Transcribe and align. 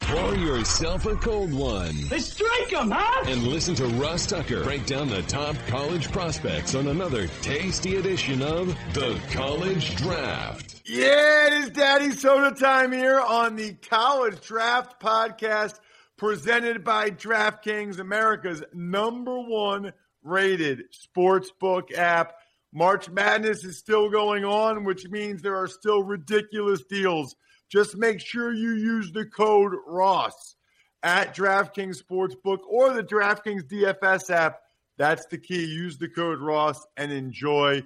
Pour 0.00 0.34
yourself 0.36 1.04
a 1.06 1.14
cold 1.16 1.52
one. 1.52 1.94
Let's 2.10 2.32
strike 2.32 2.72
'em, 2.72 2.90
huh? 2.90 3.24
And 3.26 3.42
listen 3.48 3.74
to 3.76 3.86
Ross 3.86 4.26
Tucker 4.26 4.62
break 4.64 4.86
down 4.86 5.08
the 5.08 5.22
top 5.22 5.56
college 5.66 6.10
prospects 6.10 6.74
on 6.74 6.86
another 6.88 7.26
tasty 7.42 7.96
edition 7.96 8.40
of 8.42 8.68
The 8.94 9.20
College 9.32 9.96
Draft. 9.96 10.82
Yeah, 10.86 11.46
it 11.48 11.52
is 11.64 11.70
Daddy 11.70 12.12
Soda 12.12 12.54
time 12.58 12.92
here 12.92 13.20
on 13.20 13.56
the 13.56 13.74
College 13.74 14.40
Draft 14.46 15.00
Podcast 15.00 15.78
presented 16.16 16.84
by 16.84 17.10
DraftKings, 17.10 17.98
America's 17.98 18.62
number 18.72 19.38
one 19.38 19.92
rated 20.22 20.84
sports 20.92 21.50
book 21.60 21.92
app. 21.92 22.32
March 22.72 23.08
Madness 23.10 23.64
is 23.64 23.78
still 23.78 24.08
going 24.10 24.44
on, 24.44 24.84
which 24.84 25.06
means 25.08 25.42
there 25.42 25.56
are 25.56 25.68
still 25.68 26.02
ridiculous 26.02 26.82
deals. 26.84 27.34
Just 27.68 27.96
make 27.96 28.20
sure 28.20 28.52
you 28.52 28.72
use 28.72 29.12
the 29.12 29.26
code 29.26 29.72
ROSS 29.86 30.56
at 31.02 31.34
DraftKings 31.34 32.02
Sportsbook 32.02 32.60
or 32.68 32.92
the 32.92 33.02
DraftKings 33.02 33.68
DFS 33.68 34.30
app. 34.30 34.60
That's 34.96 35.26
the 35.26 35.38
key. 35.38 35.64
Use 35.64 35.98
the 35.98 36.08
code 36.08 36.40
ROSS 36.40 36.86
and 36.96 37.12
enjoy 37.12 37.82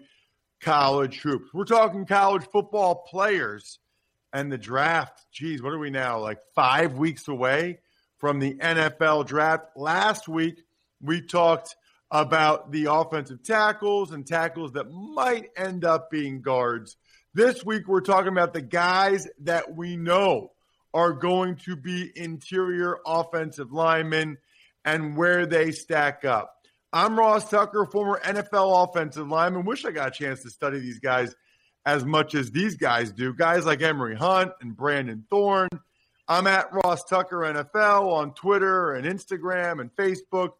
college 0.61 1.21
hoops. 1.21 1.53
We're 1.53 1.65
talking 1.65 2.07
college 2.07 2.45
football 2.51 3.07
players 3.09 3.81
and 4.33 4.51
the 4.51 4.59
draft. 4.59 5.27
Geez, 5.33 5.63
what 5.63 5.73
are 5.73 5.79
we 5.79 5.91
now? 5.91 6.19
Like 6.21 6.39
five 6.55 6.95
weeks 6.95 7.29
away 7.29 7.81
from 8.19 8.39
the 8.39 8.55
NFL 8.55 9.27
draft. 9.27 9.77
Last 9.77 10.29
week, 10.29 10.63
we 11.01 11.21
talked 11.21 11.77
about 12.11 12.71
the 12.71 12.87
offensive 12.87 13.43
tackles 13.43 14.13
and 14.13 14.27
tackles 14.27 14.73
that 14.73 14.91
might 14.91 15.51
end 15.57 15.85
up 15.85 16.11
being 16.11 16.41
guards. 16.41 16.97
This 17.35 17.65
week, 17.65 17.89
we're 17.89 18.03
talking 18.03 18.31
about 18.31 18.53
the 18.53 18.61
guys 18.61 19.27
that 19.45 19.75
we 19.75 19.97
know 19.97 20.53
are 20.93 21.15
going 21.15 21.57
to 21.65 21.77
be 21.77 22.13
interior 22.15 22.99
offensive 23.07 23.73
linemen 23.73 24.37
and 24.85 25.17
where 25.17 25.47
they 25.47 25.71
stack 25.71 26.27
up. 26.27 26.55
I'm 26.93 27.19
Ross 27.19 27.49
Tucker, 27.49 27.87
former 27.91 28.21
NFL 28.23 28.87
offensive 28.87 29.29
lineman. 29.29 29.65
Wish 29.65 29.87
I 29.87 29.93
got 29.93 30.09
a 30.09 30.11
chance 30.11 30.43
to 30.43 30.51
study 30.51 30.79
these 30.79 30.99
guys 30.99 31.35
as 31.87 32.05
much 32.05 32.35
as 32.35 32.51
these 32.51 32.77
guys 32.77 33.13
do. 33.13 33.33
Guys 33.33 33.65
like 33.65 33.81
Emory 33.81 34.15
Hunt 34.15 34.53
and 34.61 34.77
Brandon 34.77 35.25
Thorn. 35.31 35.71
I'm 36.29 36.47
at 36.47 36.69
Ross 36.85 37.03
Tucker 37.05 37.39
NFL 37.39 38.13
on 38.13 38.35
Twitter 38.35 38.93
and 38.93 39.07
Instagram 39.07 39.81
and 39.81 39.91
Facebook. 39.97 40.51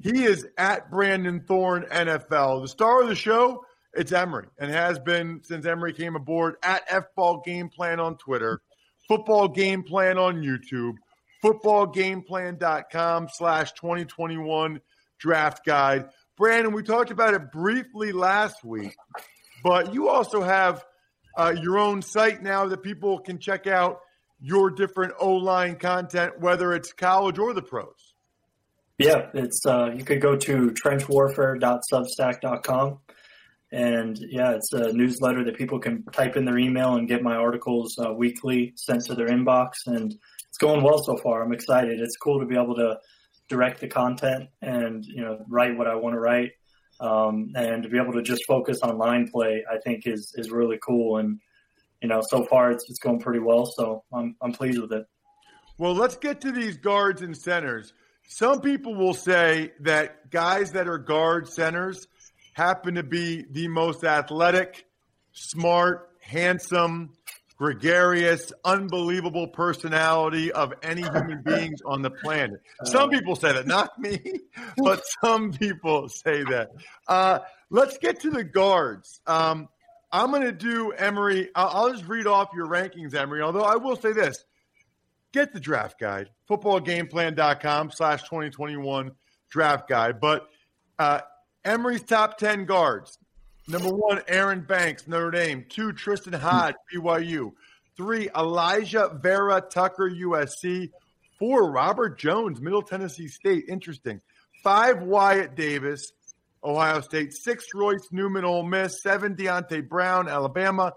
He 0.00 0.24
is 0.24 0.46
at 0.56 0.90
Brandon 0.90 1.40
Thorn 1.46 1.84
NFL. 1.90 2.62
The 2.62 2.68
star 2.68 3.02
of 3.02 3.08
the 3.08 3.14
show, 3.14 3.65
it's 3.96 4.12
Emory 4.12 4.46
and 4.58 4.70
has 4.70 4.98
been 4.98 5.42
since 5.44 5.66
Emory 5.66 5.92
came 5.92 6.16
aboard 6.16 6.56
at 6.62 6.84
F 6.88 7.04
Ball 7.14 7.42
Game 7.44 7.68
Plan 7.68 8.00
on 8.00 8.16
Twitter, 8.16 8.62
Football 9.08 9.48
Game 9.48 9.82
Plan 9.82 10.18
on 10.18 10.42
YouTube, 10.42 10.94
footballgameplan.com 11.42 13.28
slash 13.32 13.72
2021 13.72 14.80
draft 15.18 15.64
guide. 15.64 16.08
Brandon, 16.36 16.72
we 16.72 16.82
talked 16.82 17.10
about 17.10 17.34
it 17.34 17.50
briefly 17.50 18.12
last 18.12 18.62
week, 18.62 18.94
but 19.64 19.94
you 19.94 20.08
also 20.08 20.42
have 20.42 20.84
uh, 21.36 21.54
your 21.60 21.78
own 21.78 22.02
site 22.02 22.42
now 22.42 22.66
that 22.66 22.82
people 22.82 23.18
can 23.18 23.38
check 23.38 23.66
out 23.66 24.00
your 24.40 24.70
different 24.70 25.14
O 25.18 25.32
line 25.34 25.76
content, 25.76 26.40
whether 26.40 26.74
it's 26.74 26.92
college 26.92 27.38
or 27.38 27.54
the 27.54 27.62
pros. 27.62 28.12
Yeah, 28.98 29.28
it's 29.34 29.64
uh, 29.66 29.90
you 29.94 30.04
could 30.04 30.22
go 30.22 30.36
to 30.36 30.70
trenchwarfare.substack.com. 30.70 32.98
And 33.72 34.16
yeah, 34.30 34.52
it's 34.52 34.72
a 34.72 34.92
newsletter 34.92 35.44
that 35.44 35.56
people 35.56 35.80
can 35.80 36.04
type 36.12 36.36
in 36.36 36.44
their 36.44 36.58
email 36.58 36.94
and 36.94 37.08
get 37.08 37.22
my 37.22 37.34
articles 37.34 37.98
uh, 37.98 38.12
weekly 38.12 38.72
sent 38.76 39.04
to 39.06 39.14
their 39.14 39.28
inbox. 39.28 39.70
And 39.86 40.14
it's 40.48 40.58
going 40.58 40.82
well 40.82 41.02
so 41.02 41.16
far. 41.16 41.42
I'm 41.42 41.52
excited. 41.52 42.00
It's 42.00 42.16
cool 42.16 42.40
to 42.40 42.46
be 42.46 42.54
able 42.54 42.76
to 42.76 42.98
direct 43.48 43.80
the 43.80 43.88
content 43.88 44.48
and 44.62 45.04
you 45.04 45.22
know 45.22 45.44
write 45.48 45.76
what 45.76 45.86
I 45.86 45.94
want 45.94 46.14
to 46.14 46.20
write, 46.20 46.52
um, 47.00 47.52
and 47.54 47.82
to 47.82 47.88
be 47.88 47.98
able 47.98 48.12
to 48.14 48.22
just 48.22 48.42
focus 48.46 48.80
on 48.82 48.98
line 48.98 49.28
play, 49.30 49.64
I 49.70 49.78
think 49.78 50.06
is 50.06 50.32
is 50.36 50.50
really 50.50 50.78
cool. 50.84 51.18
And 51.18 51.40
you 52.02 52.08
know, 52.08 52.20
so 52.28 52.44
far 52.44 52.70
it's 52.70 52.84
it's 52.88 52.98
going 52.98 53.20
pretty 53.20 53.40
well. 53.40 53.66
So 53.66 54.04
I'm 54.12 54.36
I'm 54.40 54.52
pleased 54.52 54.80
with 54.80 54.92
it. 54.92 55.04
Well, 55.78 55.94
let's 55.94 56.16
get 56.16 56.40
to 56.42 56.52
these 56.52 56.78
guards 56.78 57.22
and 57.22 57.36
centers. 57.36 57.92
Some 58.28 58.60
people 58.60 58.94
will 58.94 59.14
say 59.14 59.72
that 59.80 60.30
guys 60.30 60.72
that 60.72 60.88
are 60.88 60.98
guard 60.98 61.48
centers 61.48 62.08
happen 62.56 62.94
to 62.94 63.02
be 63.02 63.44
the 63.50 63.68
most 63.68 64.02
athletic, 64.02 64.86
smart, 65.32 66.08
handsome, 66.22 67.12
gregarious, 67.58 68.50
unbelievable 68.64 69.46
personality 69.48 70.50
of 70.52 70.72
any 70.82 71.02
human 71.02 71.42
beings 71.42 71.82
on 71.84 72.00
the 72.00 72.10
planet. 72.10 72.58
Some 72.84 73.10
people 73.10 73.36
say 73.36 73.52
that, 73.52 73.66
not 73.66 73.98
me, 73.98 74.40
but 74.78 75.02
some 75.22 75.52
people 75.52 76.08
say 76.08 76.44
that. 76.44 76.70
Uh, 77.06 77.40
let's 77.68 77.98
get 77.98 78.20
to 78.20 78.30
the 78.30 78.42
guards. 78.42 79.20
Um, 79.26 79.68
I'm 80.10 80.30
going 80.30 80.40
to 80.40 80.50
do 80.50 80.92
Emory. 80.92 81.50
I'll, 81.54 81.68
I'll 81.68 81.92
just 81.92 82.06
read 82.06 82.26
off 82.26 82.48
your 82.54 82.68
rankings, 82.68 83.14
Emory. 83.14 83.42
Although 83.42 83.64
I 83.64 83.76
will 83.76 83.96
say 83.96 84.12
this: 84.12 84.46
get 85.30 85.52
the 85.52 85.60
draft 85.60 86.00
guide, 86.00 86.30
footballgameplan.com 86.48 87.90
slash 87.90 88.22
2021 88.22 89.10
draft 89.50 89.86
guide. 89.90 90.20
But 90.22 90.48
uh, 90.98 91.20
Emory's 91.66 92.04
top 92.04 92.38
10 92.38 92.64
guards. 92.64 93.18
Number 93.68 93.88
one, 93.88 94.22
Aaron 94.28 94.60
Banks, 94.60 95.08
Notre 95.08 95.32
Dame. 95.32 95.66
Two, 95.68 95.92
Tristen 95.92 96.32
Hoge, 96.32 96.74
BYU. 96.94 97.52
Three, 97.96 98.28
Alijah 98.28 99.20
Vera 99.20 99.60
Tucker, 99.60 100.08
USC. 100.08 100.90
Four, 101.38 101.72
Robert 101.72 102.18
Jones, 102.18 102.60
Middle 102.60 102.82
Tennessee 102.82 103.26
State. 103.26 103.64
Interesting. 103.68 104.20
Five, 104.62 105.02
Wyatt 105.02 105.56
Davis, 105.56 106.12
Ohio 106.62 107.00
State. 107.00 107.34
Six, 107.34 107.66
Royce 107.74 108.08
Newman, 108.12 108.44
Ole 108.44 108.62
Miss. 108.62 109.02
Seven, 109.02 109.34
Deonte 109.34 109.86
Brown, 109.86 110.28
Alabama. 110.28 110.92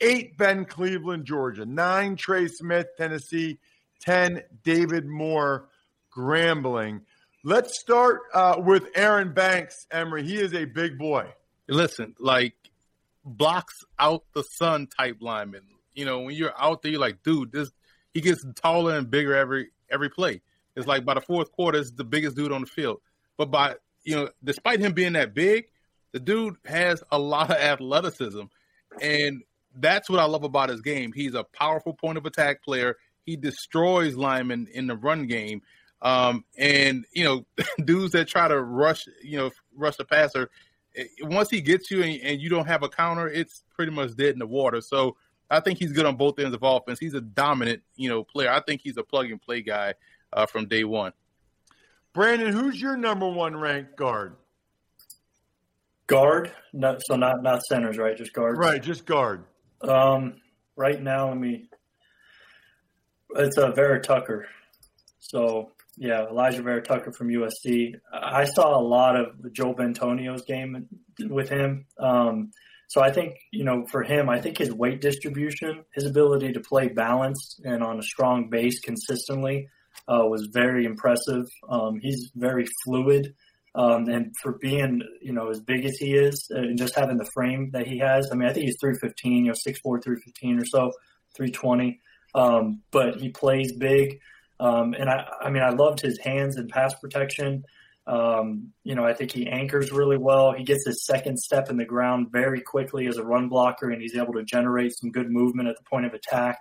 Eight, 0.00 0.38
Ben 0.38 0.64
Cleveland, 0.64 1.26
Georgia. 1.26 1.66
Nine, 1.66 2.16
Trey 2.16 2.48
Smith, 2.48 2.86
Tennessee. 2.96 3.58
Ten, 4.00 4.42
David 4.62 5.04
Moore, 5.04 5.68
Grambling. 6.16 7.02
Let's 7.46 7.78
start 7.78 8.22
uh, 8.32 8.56
with 8.58 8.88
Aaron 8.94 9.34
Banks, 9.34 9.86
Emory. 9.90 10.22
He 10.24 10.36
is 10.36 10.54
a 10.54 10.64
big 10.64 10.96
boy. 10.96 11.26
Listen, 11.68 12.14
like 12.18 12.54
blocks 13.22 13.84
out 13.98 14.24
the 14.34 14.42
sun 14.42 14.86
type 14.86 15.18
lineman. 15.20 15.60
You 15.92 16.06
know, 16.06 16.20
when 16.20 16.34
you're 16.34 16.54
out 16.58 16.80
there, 16.80 16.92
you're 16.92 17.00
like, 17.02 17.22
dude, 17.22 17.52
this 17.52 17.70
he 18.14 18.22
gets 18.22 18.42
taller 18.54 18.96
and 18.96 19.10
bigger 19.10 19.36
every 19.36 19.68
every 19.90 20.08
play. 20.08 20.40
It's 20.74 20.86
like 20.86 21.04
by 21.04 21.12
the 21.12 21.20
fourth 21.20 21.52
quarter, 21.52 21.78
it's 21.78 21.90
the 21.90 22.02
biggest 22.02 22.34
dude 22.34 22.50
on 22.50 22.62
the 22.62 22.66
field. 22.66 23.02
But 23.36 23.50
by 23.50 23.74
you 24.04 24.16
know, 24.16 24.30
despite 24.42 24.80
him 24.80 24.94
being 24.94 25.12
that 25.12 25.34
big, 25.34 25.66
the 26.12 26.20
dude 26.20 26.56
has 26.64 27.02
a 27.12 27.18
lot 27.18 27.50
of 27.50 27.58
athleticism, 27.58 28.44
and 29.02 29.42
that's 29.76 30.08
what 30.08 30.18
I 30.18 30.24
love 30.24 30.44
about 30.44 30.70
his 30.70 30.80
game. 30.80 31.12
He's 31.12 31.34
a 31.34 31.44
powerful 31.44 31.92
point 31.92 32.16
of 32.16 32.24
attack 32.24 32.62
player. 32.62 32.96
He 33.26 33.36
destroys 33.36 34.16
linemen 34.16 34.66
in 34.72 34.86
the 34.86 34.96
run 34.96 35.26
game. 35.26 35.60
Um, 36.04 36.44
and 36.56 37.04
you 37.12 37.24
know, 37.24 37.46
dudes 37.84 38.12
that 38.12 38.28
try 38.28 38.46
to 38.46 38.62
rush, 38.62 39.08
you 39.22 39.38
know, 39.38 39.50
rush 39.74 39.96
the 39.96 40.04
passer, 40.04 40.50
once 41.22 41.50
he 41.50 41.60
gets 41.60 41.90
you 41.90 42.02
and, 42.02 42.20
and, 42.22 42.40
you 42.40 42.48
don't 42.48 42.66
have 42.66 42.82
a 42.82 42.88
counter, 42.88 43.28
it's 43.28 43.64
pretty 43.74 43.90
much 43.90 44.14
dead 44.14 44.32
in 44.32 44.38
the 44.38 44.46
water. 44.46 44.80
So 44.80 45.16
I 45.50 45.60
think 45.60 45.78
he's 45.78 45.92
good 45.92 46.06
on 46.06 46.16
both 46.16 46.38
ends 46.38 46.54
of 46.54 46.62
offense. 46.62 46.98
He's 46.98 47.14
a 47.14 47.20
dominant, 47.20 47.82
you 47.96 48.08
know, 48.08 48.22
player. 48.22 48.50
I 48.50 48.60
think 48.60 48.80
he's 48.82 48.96
a 48.96 49.02
plug 49.02 49.30
and 49.30 49.40
play 49.40 49.62
guy 49.62 49.94
uh, 50.32 50.46
from 50.46 50.66
day 50.66 50.84
one. 50.84 51.12
Brandon, 52.12 52.52
who's 52.52 52.80
your 52.80 52.96
number 52.96 53.28
one 53.28 53.56
ranked 53.56 53.96
guard? 53.96 54.36
Guard, 56.06 56.52
no, 56.72 56.98
so 57.00 57.16
not 57.16 57.42
not 57.42 57.62
centers, 57.64 57.96
right? 57.96 58.14
Just 58.14 58.34
guard. 58.34 58.58
Right, 58.58 58.82
just 58.82 59.06
guard. 59.06 59.44
Um, 59.80 60.36
right 60.76 61.02
now, 61.02 61.28
let 61.28 61.38
me. 61.38 61.70
It's 63.36 63.56
a 63.56 63.68
uh, 63.68 63.72
Vera 63.72 64.00
Tucker. 64.02 64.46
So 65.18 65.72
yeah, 65.96 66.26
Alijah 66.30 66.62
Vera 66.62 66.82
Tucker 66.82 67.12
from 67.12 67.28
USC. 67.28 67.94
I 68.12 68.44
saw 68.44 68.78
a 68.78 68.82
lot 68.82 69.16
of 69.16 69.52
Joe 69.52 69.74
Bitonio's 69.74 70.42
game 70.42 70.88
with 71.20 71.48
him. 71.48 71.86
Um, 71.98 72.50
So 72.88 73.02
I 73.02 73.10
think, 73.10 73.34
you 73.50 73.64
know, 73.64 73.86
for 73.90 74.02
him, 74.02 74.28
I 74.28 74.40
think 74.40 74.58
his 74.58 74.72
weight 74.72 75.00
distribution, 75.00 75.84
his 75.94 76.06
ability 76.06 76.52
to 76.52 76.60
play 76.60 76.88
balanced 76.88 77.60
and 77.64 77.82
on 77.82 77.98
a 77.98 78.02
strong 78.02 78.50
base 78.50 78.78
consistently 78.80 79.68
uh, 80.06 80.24
was 80.26 80.48
very 80.52 80.84
impressive. 80.84 81.44
Um, 81.68 81.98
he's 82.00 82.30
very 82.36 82.66
fluid. 82.84 83.34
Um, 83.74 84.08
and 84.08 84.32
for 84.42 84.58
being, 84.60 85.02
you 85.20 85.32
know, 85.32 85.50
as 85.50 85.60
big 85.60 85.84
as 85.84 85.96
he 85.96 86.14
is 86.14 86.46
and 86.50 86.78
just 86.78 86.94
having 86.94 87.16
the 87.16 87.28
frame 87.34 87.70
that 87.72 87.86
he 87.86 87.98
has, 87.98 88.28
I 88.30 88.36
mean, 88.36 88.48
I 88.48 88.52
think 88.52 88.66
he's 88.66 88.76
315, 88.80 89.32
you 89.32 89.44
know, 89.46 89.52
6'4, 89.52 90.02
315 90.04 90.60
or 90.60 90.64
so, 90.66 90.92
320. 91.36 92.00
Um, 92.36 92.82
but 92.92 93.20
he 93.20 93.30
plays 93.30 93.72
big. 93.72 94.20
Um, 94.64 94.94
and 94.94 95.10
I, 95.10 95.26
I 95.42 95.50
mean, 95.50 95.62
I 95.62 95.68
loved 95.70 96.00
his 96.00 96.18
hands 96.18 96.56
and 96.56 96.70
pass 96.70 96.94
protection. 96.94 97.64
Um, 98.06 98.72
you 98.82 98.94
know, 98.94 99.04
I 99.04 99.12
think 99.12 99.30
he 99.30 99.46
anchors 99.46 99.92
really 99.92 100.16
well. 100.16 100.52
He 100.52 100.64
gets 100.64 100.86
his 100.86 101.04
second 101.04 101.38
step 101.38 101.68
in 101.68 101.76
the 101.76 101.84
ground 101.84 102.28
very 102.32 102.62
quickly 102.62 103.06
as 103.06 103.18
a 103.18 103.22
run 103.22 103.50
blocker, 103.50 103.90
and 103.90 104.00
he's 104.00 104.16
able 104.16 104.32
to 104.32 104.42
generate 104.42 104.96
some 104.96 105.10
good 105.10 105.30
movement 105.30 105.68
at 105.68 105.76
the 105.76 105.84
point 105.84 106.06
of 106.06 106.14
attack. 106.14 106.58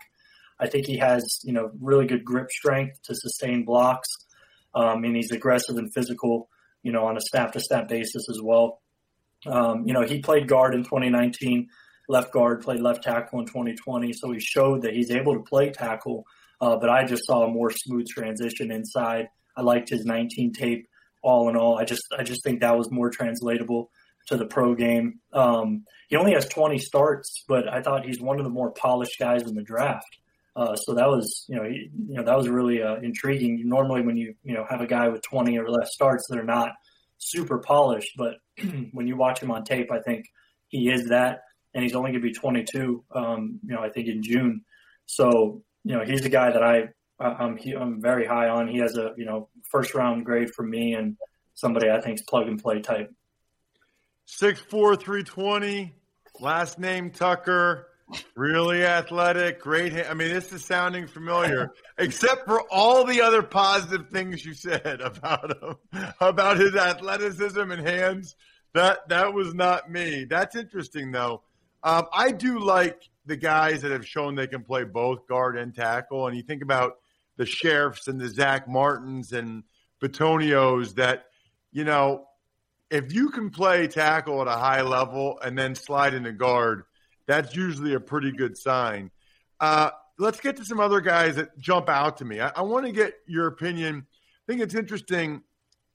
I 0.60 0.68
think 0.68 0.86
he 0.86 0.98
has, 0.98 1.40
you 1.44 1.54
know, 1.54 1.72
really 1.80 2.06
good 2.06 2.26
grip 2.26 2.50
strength 2.52 3.02
to 3.04 3.16
sustain 3.16 3.64
blocks, 3.64 4.10
um, 4.76 5.06
and 5.06 5.16
he's 5.16 5.32
aggressive 5.32 5.78
and 5.78 5.94
physical, 5.94 6.50
you 6.84 6.92
know, 6.92 7.06
on 7.06 7.16
a 7.16 7.22
snap 7.22 7.54
to 7.54 7.62
snap 7.62 7.88
basis 7.88 8.28
as 8.30 8.42
well. 8.42 8.82
Um, 9.46 9.88
you 9.88 9.94
know, 9.94 10.02
he 10.02 10.20
played 10.20 10.50
guard 10.50 10.74
in 10.74 10.84
2019, 10.84 11.70
left 12.10 12.34
guard, 12.34 12.64
played 12.64 12.82
left 12.82 13.04
tackle 13.04 13.40
in 13.40 13.46
2020, 13.46 14.12
so 14.12 14.32
he 14.32 14.42
showed 14.42 14.82
that 14.82 14.94
he's 14.94 15.12
able 15.12 15.36
to 15.36 15.42
play 15.42 15.72
tackle. 15.72 16.26
Uh, 16.64 16.78
but 16.78 16.90
I 16.90 17.04
just 17.04 17.26
saw 17.26 17.44
a 17.44 17.50
more 17.50 17.72
smooth 17.72 18.08
transition 18.08 18.72
inside. 18.72 19.28
I 19.58 19.62
liked 19.62 19.90
his 19.90 20.06
19 20.06 20.54
tape 20.54 20.88
all 21.22 21.50
in 21.50 21.58
all. 21.58 21.78
I 21.78 21.84
just 21.84 22.04
I 22.18 22.24
just 22.24 22.42
think 22.42 22.62
that 22.62 22.78
was 22.78 22.90
more 22.90 23.10
translatable 23.10 23.92
to 24.28 24.38
the 24.38 24.46
pro 24.46 24.74
game. 24.74 25.20
Um, 25.34 25.84
he 26.08 26.16
only 26.16 26.32
has 26.32 26.48
20 26.48 26.80
starts, 26.80 27.44
but 27.50 27.68
I 27.68 27.82
thought 27.82 28.06
he's 28.06 28.22
one 28.22 28.40
of 28.40 28.46
the 28.46 28.50
more 28.50 28.72
polished 28.72 29.20
guys 29.20 29.44
in 29.44 29.56
the 29.56 29.62
draft. 29.62 30.08
Uh, 30.56 30.74
so 30.78 30.94
that 30.94 31.10
was, 31.10 31.46
you 31.50 31.58
know, 31.58 31.64
he, 31.64 31.90
you 32.08 32.16
know 32.16 32.24
that 32.24 32.38
was 32.38 32.48
really 32.48 32.82
uh, 32.82 32.96
intriguing. 33.02 33.68
Normally, 33.68 34.02
when 34.02 34.16
you 34.16 34.34
you 34.44 34.54
know 34.54 34.66
have 34.70 34.80
a 34.80 34.88
guy 34.88 35.10
with 35.10 35.22
20 35.24 35.60
or 35.60 35.70
less 35.70 35.90
starts, 35.92 36.24
they're 36.30 36.44
not 36.46 36.72
super 37.18 37.60
polished. 37.60 38.12
But 38.18 38.36
when 38.94 39.06
you 39.06 39.18
watch 39.18 39.42
him 39.42 39.52
on 39.52 39.66
tape, 39.66 39.92
I 39.92 40.00
think 40.00 40.28
he 40.70 40.90
is 40.90 41.10
that, 41.10 41.42
and 41.74 41.84
he's 41.84 41.94
only 41.94 42.12
going 42.12 42.22
to 42.22 42.30
be 42.30 42.34
22. 42.34 43.04
Um, 43.14 43.60
you 43.66 43.76
know, 43.76 43.82
I 43.82 43.90
think 43.90 44.08
in 44.08 44.24
June. 44.24 44.62
So 45.08 45.62
you 45.84 45.96
know, 45.96 46.04
he's 46.06 46.26
a 46.26 46.30
guy 46.30 46.52
that 46.52 46.64
I 46.64 46.90
I'm 47.20 47.58
he, 47.58 47.74
I'm 47.74 48.02
very 48.02 48.26
high 48.26 48.50
on. 48.50 48.68
He 48.68 48.80
has 48.80 48.98
a 48.98 49.14
you 49.18 49.26
know 49.26 49.50
first 49.70 49.94
round 49.94 50.26
grade 50.26 50.52
for 50.54 50.64
me 50.64 50.94
and 50.94 51.18
somebody 51.54 51.90
I 51.90 52.02
think 52.02 52.20
is 52.20 52.26
plug 52.26 52.48
and 52.48 52.62
play 52.62 52.82
type. 52.82 53.14
Six 54.26 54.60
four 54.60 54.96
three 54.96 55.24
twenty. 55.24 55.94
Last 56.40 56.80
name 56.80 57.12
Tucker. 57.12 57.88
Really 58.36 58.84
athletic, 58.86 59.60
great. 59.60 59.94
Hand 59.94 60.08
I 60.10 60.14
mean, 60.14 60.30
this 60.30 60.52
is 60.52 60.64
sounding 60.64 61.08
familiar, 61.08 61.72
except 61.98 62.46
for 62.46 62.62
all 62.70 63.06
the 63.06 63.22
other 63.22 63.42
positive 63.42 64.10
things 64.10 64.46
you 64.46 64.54
said 64.54 65.02
about 65.02 65.56
him, 65.62 65.76
about 66.20 66.58
his 66.58 66.76
athleticism 66.76 67.72
and 67.72 67.88
hands. 67.88 68.36
That 68.74 69.08
that 69.10 69.34
was 69.34 69.54
not 69.54 69.90
me. 69.90 70.26
That's 70.26 70.56
interesting, 70.56 71.12
though. 71.12 71.44
Um, 71.84 72.06
I 72.14 72.32
do 72.32 72.60
like 72.60 73.02
the 73.26 73.36
guys 73.36 73.82
that 73.82 73.92
have 73.92 74.08
shown 74.08 74.36
they 74.36 74.48
can 74.48 74.64
play 74.64 74.84
both 74.84 75.28
guard 75.28 75.58
and 75.58 75.74
tackle. 75.74 76.28
And 76.28 76.36
you 76.36 76.44
think 76.44 76.62
about 76.62 76.98
the 77.38 77.46
Scherffs 77.46 78.08
and 78.08 78.20
the 78.20 78.28
Zach 78.28 78.68
Martins 78.68 79.34
and 79.34 79.64
Bitonios 80.02 80.96
that, 80.96 81.26
you 81.72 81.84
know, 81.84 82.26
if 82.90 83.12
you 83.12 83.30
can 83.30 83.50
play 83.50 83.88
tackle 83.88 84.42
at 84.42 84.48
a 84.48 84.52
high 84.52 84.82
level 84.82 85.40
and 85.44 85.58
then 85.58 85.76
slide 85.76 86.14
into 86.14 86.32
guard, 86.32 86.84
that's 87.26 87.56
usually 87.56 87.94
a 87.94 88.00
pretty 88.00 88.32
good 88.32 88.58
sign. 88.58 89.10
Uh, 89.60 89.90
let's 90.20 90.40
get 90.40 90.58
to 90.58 90.66
some 90.66 90.80
other 90.80 91.02
guys 91.02 91.38
that 91.38 91.58
jump 91.58 91.90
out 91.90 92.18
to 92.18 92.26
me. 92.26 92.40
I, 92.40 92.50
I 92.50 92.62
want 92.62 92.86
to 92.86 92.92
get 92.92 93.16
your 93.26 93.48
opinion. 93.48 94.06
I 94.06 94.52
think 94.52 94.62
it's 94.62 94.76
interesting 94.76 95.42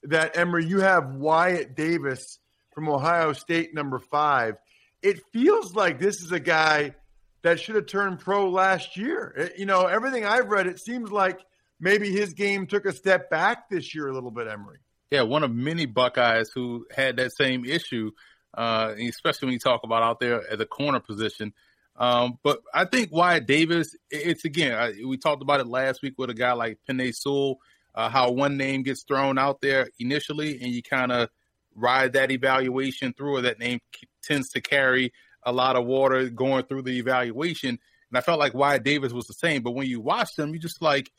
that, 0.05 0.37
Emory, 0.37 0.65
you 0.65 0.81
have 0.81 1.15
Wyatt 1.15 1.77
Davis 1.77 2.39
from 2.73 2.89
Ohio 2.89 3.33
State, 3.33 3.75
number 3.75 3.99
five. 3.99 4.57
It 5.03 5.21
feels 5.33 5.75
like 5.75 5.99
this 5.99 6.23
is 6.23 6.33
a 6.33 6.41
guy– 6.41 6.95
that 7.43 7.61
should 7.61 7.77
have 7.77 7.87
turned 7.87 8.21
pro 8.21 8.51
last 8.51 8.97
year. 8.97 9.33
It, 9.37 9.59
you 9.59 9.67
know, 9.67 9.87
everything 9.87 10.25
I've 10.25 10.49
read, 10.49 10.67
it 10.67 10.81
seems 10.81 11.11
like 11.11 11.41
maybe 11.81 12.11
his 12.11 12.35
game 12.35 12.67
took 12.67 12.85
a 12.85 12.93
step 12.93 13.31
back 13.31 13.69
this 13.71 13.95
year 13.95 14.09
a 14.09 14.13
little 14.13 14.31
bit, 14.31 14.49
Emory. 14.49 14.79
Yeah, 15.11 15.23
one 15.23 15.43
of 15.43 15.55
many 15.55 15.87
Buckeyes 15.87 16.51
who 16.55 16.87
had 16.95 17.17
that 17.17 17.33
same 17.33 17.65
issue, 17.65 18.11
uh, 18.55 18.95
especially 18.99 19.47
when 19.47 19.53
you 19.55 19.59
talk 19.59 19.83
about 19.85 20.03
out 20.03 20.21
there 20.21 20.51
at 20.51 20.59
the 20.59 20.67
corner 20.67 21.01
position. 21.01 21.55
Um, 21.97 22.39
but 22.43 22.61
I 22.75 22.85
think 22.85 23.11
Wyatt 23.11 23.47
Davis, 23.47 23.97
it's 24.11 24.45
again, 24.45 24.75
I, 24.75 24.93
we 25.07 25.17
talked 25.17 25.43
about 25.43 25.61
it 25.61 25.67
last 25.67 26.03
week 26.03 26.15
with 26.19 26.31
a 26.31 26.35
guy 26.35 26.53
like 26.53 26.79
Penei 26.89 27.15
Sewell, 27.15 27.59
uh, 27.95 28.09
how 28.09 28.31
one 28.31 28.57
name 28.57 28.83
gets 28.83 29.03
thrown 29.03 29.39
out 29.39 29.61
there 29.61 29.89
initially, 29.99 30.61
and 30.61 30.71
you 30.71 30.83
kind 30.83 31.11
of 31.11 31.31
ride 31.79 32.13
that 32.15 32.31
evaluation 32.31 33.13
through, 33.13 33.37
or 33.37 33.41
that 33.43 33.59
name 33.59 33.79
tends 34.23 34.51
to 34.51 34.61
carry 34.61 35.13
a 35.45 35.53
lot 35.53 35.77
of 35.77 35.87
water 35.87 36.29
going 36.29 36.65
through 36.65 36.83
the 36.83 36.99
evaluation. 36.99 37.71
And 38.11 38.19
I 38.19 38.21
felt 38.21 38.39
like 38.39 38.55
Wyatt 38.55 38.85
Davis 38.85 39.13
was 39.13 39.27
the 39.27 39.35
same. 39.35 39.63
But 39.63 39.73
when 39.73 39.87
you 39.87 40.01
watch 40.01 40.31
them, 40.37 40.53
you 40.53 40.59
just 40.59 40.83
like, 40.83 41.11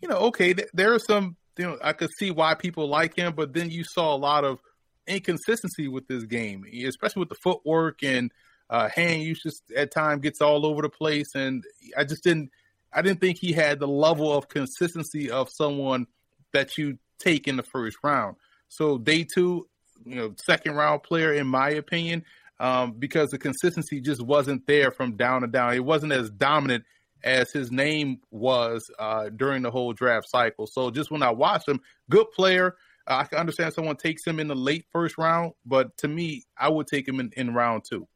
you 0.00 0.08
know, 0.08 0.16
okay, 0.16 0.54
th- 0.54 0.68
there 0.72 0.92
are 0.94 0.98
some, 0.98 1.36
you 1.58 1.66
know, 1.66 1.78
I 1.82 1.92
could 1.92 2.10
see 2.18 2.30
why 2.30 2.54
people 2.54 2.88
like 2.88 3.16
him, 3.16 3.34
but 3.34 3.52
then 3.52 3.70
you 3.70 3.84
saw 3.84 4.14
a 4.14 4.16
lot 4.16 4.44
of 4.44 4.58
inconsistency 5.06 5.88
with 5.88 6.06
this 6.08 6.24
game, 6.24 6.64
especially 6.86 7.20
with 7.20 7.28
the 7.28 7.36
footwork 7.42 8.02
and 8.02 8.32
uh, 8.70 8.88
hand. 8.88 9.36
Just 9.42 9.62
at 9.76 9.90
time 9.90 10.20
gets 10.20 10.40
all 10.40 10.64
over 10.64 10.82
the 10.82 10.88
place, 10.88 11.34
and 11.34 11.64
I 11.96 12.04
just 12.04 12.24
didn't, 12.24 12.50
I 12.92 13.02
didn't 13.02 13.20
think 13.20 13.38
he 13.38 13.52
had 13.52 13.80
the 13.80 13.88
level 13.88 14.32
of 14.32 14.48
consistency 14.48 15.30
of 15.30 15.50
someone 15.50 16.06
that 16.52 16.78
you 16.78 16.98
take 17.18 17.46
in 17.48 17.56
the 17.56 17.62
first 17.62 17.98
round. 18.02 18.36
So 18.68 18.96
day 18.96 19.24
two, 19.24 19.68
you 20.04 20.16
know, 20.16 20.34
second 20.36 20.74
round 20.74 21.02
player 21.02 21.32
in 21.32 21.46
my 21.46 21.70
opinion 21.70 22.24
um, 22.60 22.92
because 22.92 23.30
the 23.30 23.38
consistency 23.38 24.00
just 24.00 24.22
wasn't 24.22 24.66
there 24.66 24.90
from 24.90 25.16
down 25.16 25.42
to 25.42 25.48
down. 25.48 25.74
It 25.74 25.84
wasn't 25.84 26.12
as 26.12 26.30
dominant 26.30 26.84
as 27.24 27.50
his 27.52 27.70
name 27.70 28.20
was 28.30 28.90
uh, 28.98 29.30
during 29.30 29.62
the 29.62 29.70
whole 29.70 29.92
draft 29.92 30.28
cycle. 30.28 30.66
So 30.66 30.90
just 30.90 31.10
when 31.10 31.22
I 31.22 31.30
watched 31.30 31.68
him, 31.68 31.80
good 32.08 32.30
player. 32.32 32.76
Uh, 33.06 33.16
I 33.16 33.24
can 33.24 33.38
understand 33.38 33.74
someone 33.74 33.96
takes 33.96 34.24
him 34.24 34.38
in 34.38 34.46
the 34.46 34.54
late 34.54 34.84
first 34.92 35.18
round, 35.18 35.52
but 35.66 35.96
to 35.98 36.08
me, 36.08 36.44
I 36.56 36.68
would 36.68 36.86
take 36.86 37.06
him 37.06 37.18
in, 37.18 37.32
in 37.36 37.52
round 37.52 37.84
two. 37.88 38.06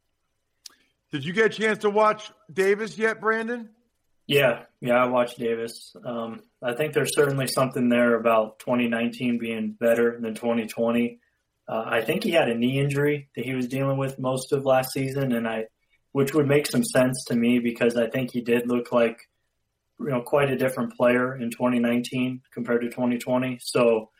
Did 1.10 1.24
you 1.24 1.32
get 1.32 1.46
a 1.46 1.48
chance 1.48 1.78
to 1.78 1.90
watch 1.90 2.30
Davis 2.52 2.96
yet, 2.96 3.20
Brandon? 3.20 3.70
Yeah, 4.26 4.62
yeah, 4.80 4.94
I 4.94 5.06
watched 5.06 5.38
Davis. 5.38 5.94
Um, 6.04 6.42
I 6.62 6.74
think 6.74 6.92
there's 6.92 7.14
certainly 7.14 7.46
something 7.46 7.88
there 7.88 8.14
about 8.16 8.58
2019 8.58 9.38
being 9.38 9.76
better 9.78 10.20
than 10.20 10.34
2020. 10.34 11.20
Uh, 11.68 11.84
I 11.86 12.00
think 12.00 12.22
he 12.22 12.30
had 12.30 12.48
a 12.48 12.54
knee 12.54 12.78
injury 12.78 13.28
that 13.34 13.44
he 13.44 13.54
was 13.54 13.68
dealing 13.68 13.98
with 13.98 14.18
most 14.18 14.52
of 14.52 14.64
last 14.64 14.92
season, 14.92 15.32
and 15.32 15.48
I, 15.48 15.66
which 16.12 16.32
would 16.34 16.46
make 16.46 16.66
some 16.66 16.84
sense 16.84 17.24
to 17.26 17.34
me 17.34 17.58
because 17.58 17.96
I 17.96 18.08
think 18.08 18.30
he 18.30 18.40
did 18.40 18.68
look 18.68 18.92
like, 18.92 19.18
you 19.98 20.10
know, 20.10 20.22
quite 20.22 20.50
a 20.50 20.56
different 20.56 20.94
player 20.96 21.36
in 21.36 21.50
2019 21.50 22.42
compared 22.52 22.82
to 22.82 22.88
2020. 22.88 23.58
So, 23.60 24.10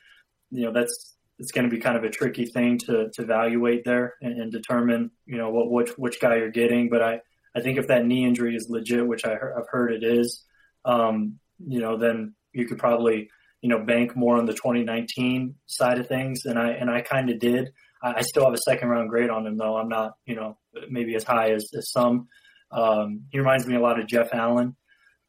you 0.50 0.64
know, 0.64 0.72
that's 0.72 1.16
it's 1.38 1.52
going 1.52 1.68
to 1.68 1.74
be 1.74 1.80
kind 1.80 1.96
of 1.96 2.04
a 2.04 2.10
tricky 2.10 2.46
thing 2.46 2.78
to 2.78 3.10
to 3.12 3.22
evaluate 3.22 3.84
there 3.84 4.14
and, 4.22 4.40
and 4.40 4.52
determine, 4.52 5.10
you 5.26 5.36
know, 5.36 5.50
what 5.50 5.70
which 5.70 5.90
which 5.98 6.20
guy 6.20 6.36
you're 6.36 6.50
getting. 6.50 6.88
But 6.88 7.02
I 7.02 7.20
I 7.54 7.60
think 7.60 7.78
if 7.78 7.86
that 7.88 8.04
knee 8.04 8.24
injury 8.24 8.56
is 8.56 8.68
legit, 8.68 9.06
which 9.06 9.24
I, 9.24 9.30
have 9.30 9.68
heard 9.70 9.92
it 9.92 10.02
is, 10.02 10.44
um, 10.84 11.38
you 11.58 11.80
know, 11.80 11.96
then 11.96 12.34
you 12.52 12.66
could 12.66 12.78
probably 12.78 13.30
you 13.62 13.68
know, 13.68 13.84
bank 13.84 14.16
more 14.16 14.36
on 14.36 14.46
the 14.46 14.52
2019 14.52 15.54
side 15.66 15.98
of 15.98 16.06
things, 16.06 16.44
and 16.44 16.58
I 16.58 16.70
and 16.70 16.90
I 16.90 17.02
kind 17.02 17.30
of 17.30 17.38
did. 17.38 17.70
I, 18.02 18.14
I, 18.18 18.20
still 18.22 18.44
have 18.44 18.54
a 18.54 18.58
second 18.58 18.88
round 18.88 19.08
grade 19.08 19.30
on 19.30 19.46
him, 19.46 19.56
though. 19.56 19.76
I'm 19.76 19.88
not, 19.88 20.12
you 20.26 20.36
know, 20.36 20.58
maybe 20.90 21.14
as 21.16 21.24
high 21.24 21.50
as, 21.52 21.68
as 21.76 21.90
some. 21.90 22.28
Um, 22.70 23.22
he 23.30 23.38
reminds 23.38 23.66
me 23.66 23.76
a 23.76 23.80
lot 23.80 23.98
of 23.98 24.06
Jeff 24.06 24.28
Allen. 24.32 24.76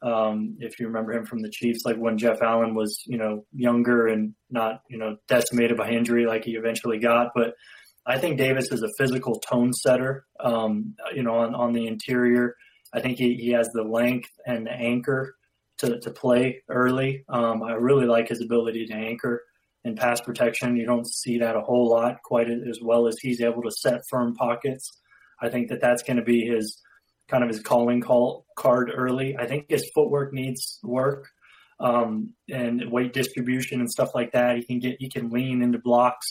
Um, 0.01 0.57
if 0.59 0.79
you 0.79 0.87
remember 0.87 1.13
him 1.13 1.25
from 1.25 1.41
the 1.41 1.49
Chiefs, 1.49 1.81
like 1.85 1.95
when 1.97 2.17
Jeff 2.17 2.41
Allen 2.41 2.75
was, 2.75 3.01
you 3.07 3.17
know, 3.17 3.45
younger 3.53 4.07
and 4.07 4.33
not, 4.49 4.81
you 4.89 4.97
know, 4.97 5.17
decimated 5.27 5.77
by 5.77 5.89
injury 5.89 6.25
like 6.25 6.43
he 6.43 6.51
eventually 6.51 6.99
got. 6.99 7.31
But 7.33 7.53
I 8.05 8.17
think 8.19 8.37
Davis 8.37 8.71
is 8.71 8.83
a 8.83 8.89
physical 8.97 9.39
tone 9.39 9.73
setter, 9.73 10.25
um, 10.39 10.95
you 11.15 11.23
know, 11.23 11.39
on, 11.39 11.55
on 11.55 11.73
the 11.73 11.87
interior. 11.87 12.55
I 12.93 13.01
think 13.01 13.17
he, 13.17 13.35
he 13.35 13.51
has 13.51 13.67
the 13.73 13.83
length 13.83 14.29
and 14.45 14.67
the 14.67 14.71
anchor 14.71 15.35
to, 15.79 15.99
to 15.99 16.11
play 16.11 16.63
early. 16.69 17.23
Um, 17.29 17.63
I 17.63 17.73
really 17.73 18.05
like 18.05 18.29
his 18.29 18.41
ability 18.41 18.85
to 18.87 18.93
anchor 18.93 19.43
and 19.83 19.97
pass 19.97 20.21
protection. 20.21 20.75
You 20.75 20.85
don't 20.85 21.07
see 21.07 21.39
that 21.39 21.55
a 21.55 21.61
whole 21.61 21.89
lot 21.89 22.17
quite 22.23 22.49
as 22.49 22.79
well 22.81 23.07
as 23.07 23.17
he's 23.19 23.41
able 23.41 23.61
to 23.63 23.71
set 23.71 24.01
firm 24.09 24.35
pockets. 24.35 24.89
I 25.41 25.49
think 25.49 25.69
that 25.69 25.81
that's 25.81 26.03
going 26.03 26.17
to 26.17 26.23
be 26.23 26.45
his 26.45 26.81
kind 27.29 27.43
of 27.43 27.49
his 27.49 27.59
calling 27.59 28.01
call 28.01 28.45
card 28.57 28.91
early. 28.93 29.37
I 29.37 29.45
think 29.45 29.65
his 29.69 29.89
footwork 29.93 30.33
needs 30.33 30.79
work 30.83 31.27
um, 31.79 32.33
and 32.49 32.91
weight 32.91 33.13
distribution 33.13 33.79
and 33.79 33.89
stuff 33.89 34.15
like 34.15 34.31
that. 34.31 34.57
He 34.57 34.63
can 34.63 34.79
get 34.79 34.97
he 34.99 35.09
can 35.09 35.29
lean 35.29 35.61
into 35.61 35.77
blocks 35.77 36.25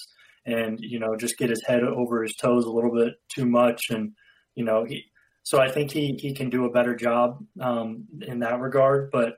and 0.45 0.79
you 0.81 0.99
know 0.99 1.17
just 1.17 1.39
get 1.39 1.51
his 1.51 1.63
head 1.65 1.85
over 1.85 2.23
his 2.23 2.35
toes 2.35 2.65
a 2.65 2.71
little 2.71 2.93
bit 2.93 3.15
too 3.29 3.47
much 3.47 3.91
and 3.91 4.13
you 4.57 4.65
know, 4.65 4.85
he, 4.85 5.05
so 5.47 5.61
I 5.61 5.71
think 5.71 5.93
he, 5.93 6.19
he 6.21 6.35
can 6.35 6.51
do 6.51 6.65
a 6.65 6.73
better 6.73 6.97
job 6.97 7.39
um, 7.61 8.07
in 8.21 8.41
that 8.41 8.59
regard. 8.59 9.13
But 9.13 9.35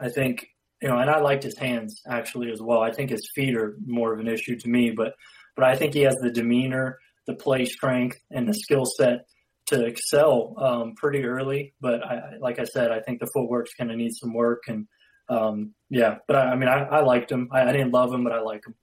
I 0.00 0.08
think, 0.08 0.48
you 0.82 0.88
know, 0.88 0.98
and 0.98 1.08
I 1.08 1.20
liked 1.20 1.44
his 1.44 1.56
hands 1.56 2.02
actually 2.10 2.50
as 2.50 2.60
well. 2.60 2.80
I 2.80 2.90
think 2.90 3.10
his 3.10 3.30
feet 3.36 3.56
are 3.56 3.76
more 3.86 4.12
of 4.12 4.18
an 4.18 4.26
issue 4.26 4.58
to 4.58 4.68
me, 4.68 4.90
but, 4.90 5.14
but 5.54 5.64
I 5.64 5.76
think 5.76 5.94
he 5.94 6.00
has 6.00 6.16
the 6.16 6.32
demeanor, 6.32 6.98
the 7.28 7.36
play 7.36 7.66
strength, 7.66 8.18
and 8.32 8.48
the 8.48 8.52
skill 8.52 8.84
set 8.84 9.26
to 9.66 9.84
excel 9.84 10.56
um, 10.58 10.94
pretty 10.96 11.22
early. 11.22 11.72
But 11.80 12.02
I, 12.02 12.36
like 12.40 12.58
I 12.58 12.64
said, 12.64 12.90
I 12.90 12.98
think 12.98 13.20
the 13.20 13.30
footwork's 13.32 13.74
going 13.74 13.90
to 13.90 13.96
need 13.96 14.16
some 14.16 14.34
work. 14.34 14.64
And 14.66 14.88
um, 15.28 15.72
yeah, 15.88 16.16
but 16.26 16.34
I, 16.34 16.50
I 16.50 16.56
mean, 16.56 16.68
I, 16.68 16.82
I, 16.82 17.00
liked 17.02 17.30
him. 17.30 17.48
I, 17.52 17.62
I 17.62 17.70
didn't 17.70 17.92
love 17.92 18.12
him, 18.12 18.24
but 18.24 18.32
I 18.32 18.40
like 18.40 18.66
him. 18.66 18.74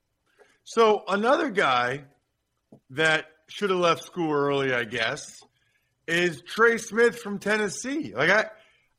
So 0.64 1.04
another 1.06 1.50
guy 1.50 2.04
that 2.88 3.26
should 3.46 3.68
have 3.68 3.78
left 3.78 4.04
school 4.04 4.32
early, 4.32 4.72
I 4.72 4.84
guess, 4.84 5.44
is 6.06 6.42
Trey 6.42 6.78
Smith 6.78 7.18
from 7.18 7.38
Tennessee. 7.38 8.12
Like 8.14 8.30
I, 8.30 8.46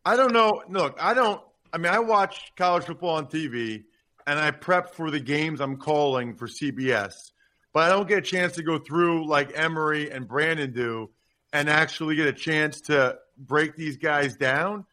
I 0.05 0.15
don't 0.15 0.33
know. 0.33 0.63
Look, 0.69 0.97
I 1.01 1.13
don't. 1.13 1.41
I 1.71 1.77
mean, 1.77 1.91
I 1.91 1.99
watch 1.99 2.53
college 2.55 2.85
football 2.85 3.15
on 3.15 3.27
TV, 3.27 3.83
and 4.25 4.39
I 4.39 4.51
prep 4.51 4.95
for 4.95 5.11
the 5.11 5.19
games 5.19 5.59
I'm 5.59 5.77
calling 5.77 6.35
for 6.35 6.47
CBS, 6.47 7.13
but 7.73 7.83
I 7.83 7.89
don't 7.89 8.07
get 8.07 8.19
a 8.19 8.21
chance 8.21 8.53
to 8.53 8.63
go 8.63 8.77
through 8.79 9.27
like 9.27 9.57
Emory 9.57 10.11
and 10.11 10.27
Brandon 10.27 10.71
do, 10.71 11.09
and 11.53 11.69
actually 11.69 12.15
get 12.15 12.27
a 12.27 12.33
chance 12.33 12.81
to 12.81 13.17
break 13.37 13.75
these 13.75 13.97
guys 13.97 14.35
down. 14.35 14.85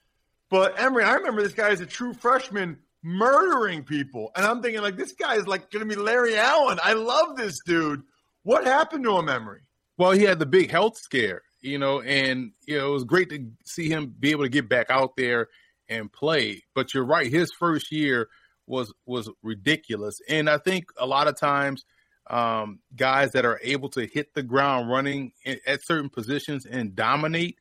But 0.51 0.81
Emory, 0.81 1.05
I 1.05 1.15
remember 1.15 1.43
this 1.43 1.55
guy 1.55 1.71
as 1.71 1.81
a 1.81 1.87
true 1.87 2.13
freshman 2.13 2.79
murdering 3.03 3.85
people, 3.85 4.31
and 4.37 4.45
I'm 4.45 4.63
thinking 4.63 4.83
like 4.83 4.97
this 4.97 5.13
guy 5.13 5.37
is 5.37 5.47
like 5.47 5.71
going 5.71 5.89
to 5.89 5.95
be 5.95 6.01
Larry 6.01 6.37
Allen. 6.37 6.79
I 6.83 6.95
love 6.95 7.37
this 7.37 7.61
dude. 7.65 8.03
What 8.43 8.65
happened 8.67 9.05
to 9.05 9.17
him, 9.17 9.29
Emory? 9.29 9.63
Well, 9.97 10.11
he 10.11 10.25
had 10.25 10.39
the 10.39 10.47
big 10.47 10.71
health 10.71 10.99
scare 10.99 11.43
you 11.65 11.79
know, 11.79 12.03
and 12.03 12.53
you 12.67 12.77
know 12.77 12.89
it 12.89 12.93
was 12.93 13.05
great 13.05 13.31
to 13.31 13.51
see 13.65 13.89
him 13.89 14.15
be 14.21 14.31
able 14.31 14.45
to 14.45 14.51
get 14.51 14.69
back 14.69 14.91
out 14.91 15.17
there 15.17 15.49
and 15.89 16.13
play. 16.13 16.63
But 16.75 16.93
you're 16.93 17.07
right, 17.07 17.31
his 17.31 17.51
first 17.59 17.91
year 17.91 18.29
was 18.67 18.93
was 19.07 19.31
ridiculous, 19.43 20.21
and 20.29 20.49
I 20.51 20.59
think 20.59 20.91
a 20.99 21.07
lot 21.07 21.27
of 21.27 21.37
times 21.37 21.85
um, 22.29 22.81
guys 22.95 23.33
that 23.33 23.47
are 23.47 23.59
able 23.63 23.89
to 23.91 24.07
hit 24.07 24.35
the 24.35 24.43
ground 24.43 24.91
running 24.91 25.33
at 25.67 25.85
certain 25.85 26.11
positions 26.11 26.67
and 26.67 26.95
dominate, 26.95 27.59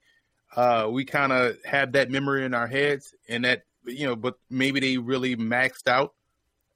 uh, 0.55 0.87
we 0.91 1.05
kind 1.05 1.31
of 1.31 1.55
have 1.63 1.93
that 1.93 2.11
memory 2.11 2.43
in 2.43 2.53
our 2.53 2.67
heads, 2.67 3.15
and 3.29 3.45
that 3.45 3.63
you 3.85 4.05
know, 4.05 4.17
but 4.17 4.35
maybe 4.49 4.81
they 4.81 4.97
really 4.97 5.37
maxed 5.37 5.87
out 5.87 6.13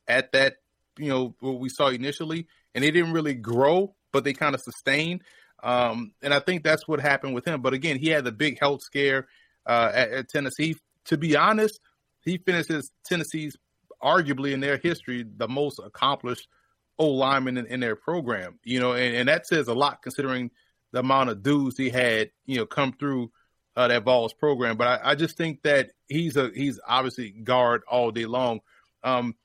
at 0.07 0.31
that, 0.31 0.55
you 0.97 1.09
know, 1.09 1.35
what 1.41 1.59
we 1.59 1.67
saw 1.67 1.87
initially, 1.89 2.47
and 2.73 2.85
they 2.85 2.91
didn't 2.91 3.11
really 3.11 3.33
grow, 3.33 3.95
but 4.13 4.23
they 4.23 4.31
kind 4.31 4.55
of 4.55 4.61
sustained. 4.61 5.23
Um, 5.63 6.13
and 6.21 6.33
I 6.33 6.39
think 6.39 6.63
that's 6.63 6.87
what 6.87 6.99
happened 6.99 7.33
with 7.33 7.45
him. 7.45 7.61
But 7.61 7.73
again, 7.73 7.97
he 7.97 8.09
had 8.09 8.23
the 8.23 8.31
big 8.31 8.59
health 8.59 8.81
scare 8.83 9.27
uh, 9.65 9.91
at, 9.93 10.11
at, 10.11 10.29
Tennessee. 10.29 10.75
To 11.05 11.17
be 11.17 11.35
honest, 11.35 11.79
he 12.21 12.37
finishes 12.37 12.91
Tennessee's 13.05 13.57
arguably 14.03 14.53
in 14.53 14.59
their 14.59 14.77
history 14.77 15.25
the 15.37 15.47
most 15.47 15.79
accomplished 15.79 16.47
O 16.99 17.07
lineman 17.07 17.57
in, 17.57 17.65
in, 17.67 17.79
their 17.79 17.95
program. 17.95 18.59
You 18.63 18.79
know, 18.79 18.93
and, 18.93 19.15
and, 19.15 19.29
that 19.29 19.47
says 19.47 19.67
a 19.67 19.73
lot 19.73 20.01
considering 20.01 20.51
the 20.91 20.99
amount 20.99 21.29
of 21.29 21.43
dudes 21.43 21.77
he 21.77 21.89
had, 21.89 22.31
you 22.45 22.57
know, 22.57 22.65
come 22.65 22.93
through 22.93 23.31
uh, 23.75 23.87
that 23.87 24.03
Vols 24.03 24.33
program. 24.33 24.77
But 24.77 24.87
I, 24.87 25.11
I, 25.11 25.15
just 25.15 25.37
think 25.37 25.61
that 25.63 25.91
he's 26.07 26.37
a 26.37 26.51
he's 26.53 26.79
obviously 26.87 27.29
guard 27.29 27.83
all 27.89 28.11
day 28.11 28.25
long. 28.25 28.61
Um, 29.03 29.35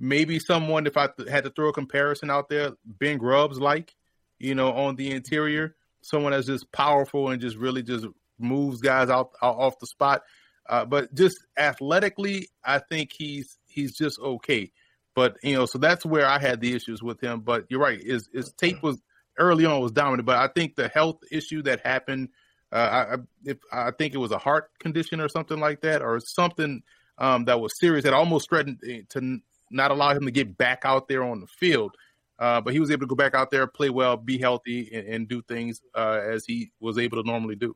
maybe 0.00 0.38
someone, 0.38 0.86
if 0.86 0.96
I 0.96 1.06
th- 1.06 1.28
had 1.28 1.44
to 1.44 1.50
throw 1.50 1.68
a 1.68 1.72
comparison 1.72 2.30
out 2.30 2.48
there, 2.48 2.72
Ben 2.84 3.18
Grubbs 3.18 3.60
like 3.60 3.94
you 4.38 4.54
know, 4.54 4.72
on 4.72 4.96
the 4.96 5.12
interior. 5.12 5.76
Someone 6.02 6.32
that's 6.32 6.46
just 6.46 6.70
powerful 6.72 7.30
and 7.30 7.40
just 7.40 7.56
really 7.56 7.82
just 7.82 8.06
moves 8.38 8.80
guys 8.80 9.10
out, 9.10 9.30
out 9.42 9.56
off 9.56 9.78
the 9.78 9.86
spot. 9.86 10.22
Uh, 10.68 10.84
but 10.84 11.12
just 11.14 11.38
athletically, 11.58 12.48
I 12.64 12.78
think 12.78 13.12
he's 13.12 13.58
he's 13.66 13.96
just 13.96 14.18
okay. 14.18 14.70
But 15.14 15.36
you 15.42 15.54
know, 15.54 15.66
so 15.66 15.78
that's 15.78 16.04
where 16.04 16.26
I 16.26 16.38
had 16.38 16.60
the 16.60 16.74
issues 16.74 17.02
with 17.02 17.20
him. 17.20 17.40
But 17.40 17.66
you're 17.68 17.80
right, 17.80 18.02
his 18.02 18.28
his 18.32 18.52
tape 18.52 18.82
was 18.82 19.00
early 19.38 19.64
on 19.64 19.80
was 19.80 19.92
dominant, 19.92 20.26
but 20.26 20.36
I 20.36 20.48
think 20.48 20.76
the 20.76 20.88
health 20.88 21.18
issue 21.30 21.62
that 21.62 21.80
happened, 21.80 22.30
uh, 22.72 22.76
I 23.10 23.16
if, 23.44 23.58
I 23.72 23.90
think 23.92 24.14
it 24.14 24.18
was 24.18 24.32
a 24.32 24.38
heart 24.38 24.70
condition 24.78 25.20
or 25.20 25.28
something 25.28 25.58
like 25.58 25.82
that, 25.82 26.02
or 26.02 26.20
something 26.20 26.82
um, 27.18 27.44
that 27.44 27.60
was 27.60 27.78
serious 27.78 28.04
that 28.04 28.12
almost 28.12 28.48
threatened 28.48 28.80
to 29.10 29.40
not 29.70 29.90
allow 29.90 30.10
him 30.10 30.24
to 30.24 30.30
get 30.30 30.56
back 30.56 30.82
out 30.84 31.08
there 31.08 31.22
on 31.22 31.40
the 31.40 31.46
field. 31.46 31.96
Uh, 32.38 32.60
but 32.60 32.72
he 32.72 32.80
was 32.80 32.90
able 32.90 33.00
to 33.00 33.06
go 33.06 33.14
back 33.14 33.34
out 33.34 33.50
there, 33.50 33.66
play 33.66 33.90
well, 33.90 34.16
be 34.16 34.38
healthy, 34.38 34.90
and, 34.92 35.08
and 35.08 35.28
do 35.28 35.40
things 35.42 35.80
uh, 35.94 36.20
as 36.22 36.44
he 36.44 36.70
was 36.80 36.98
able 36.98 37.22
to 37.22 37.28
normally 37.28 37.56
do. 37.56 37.74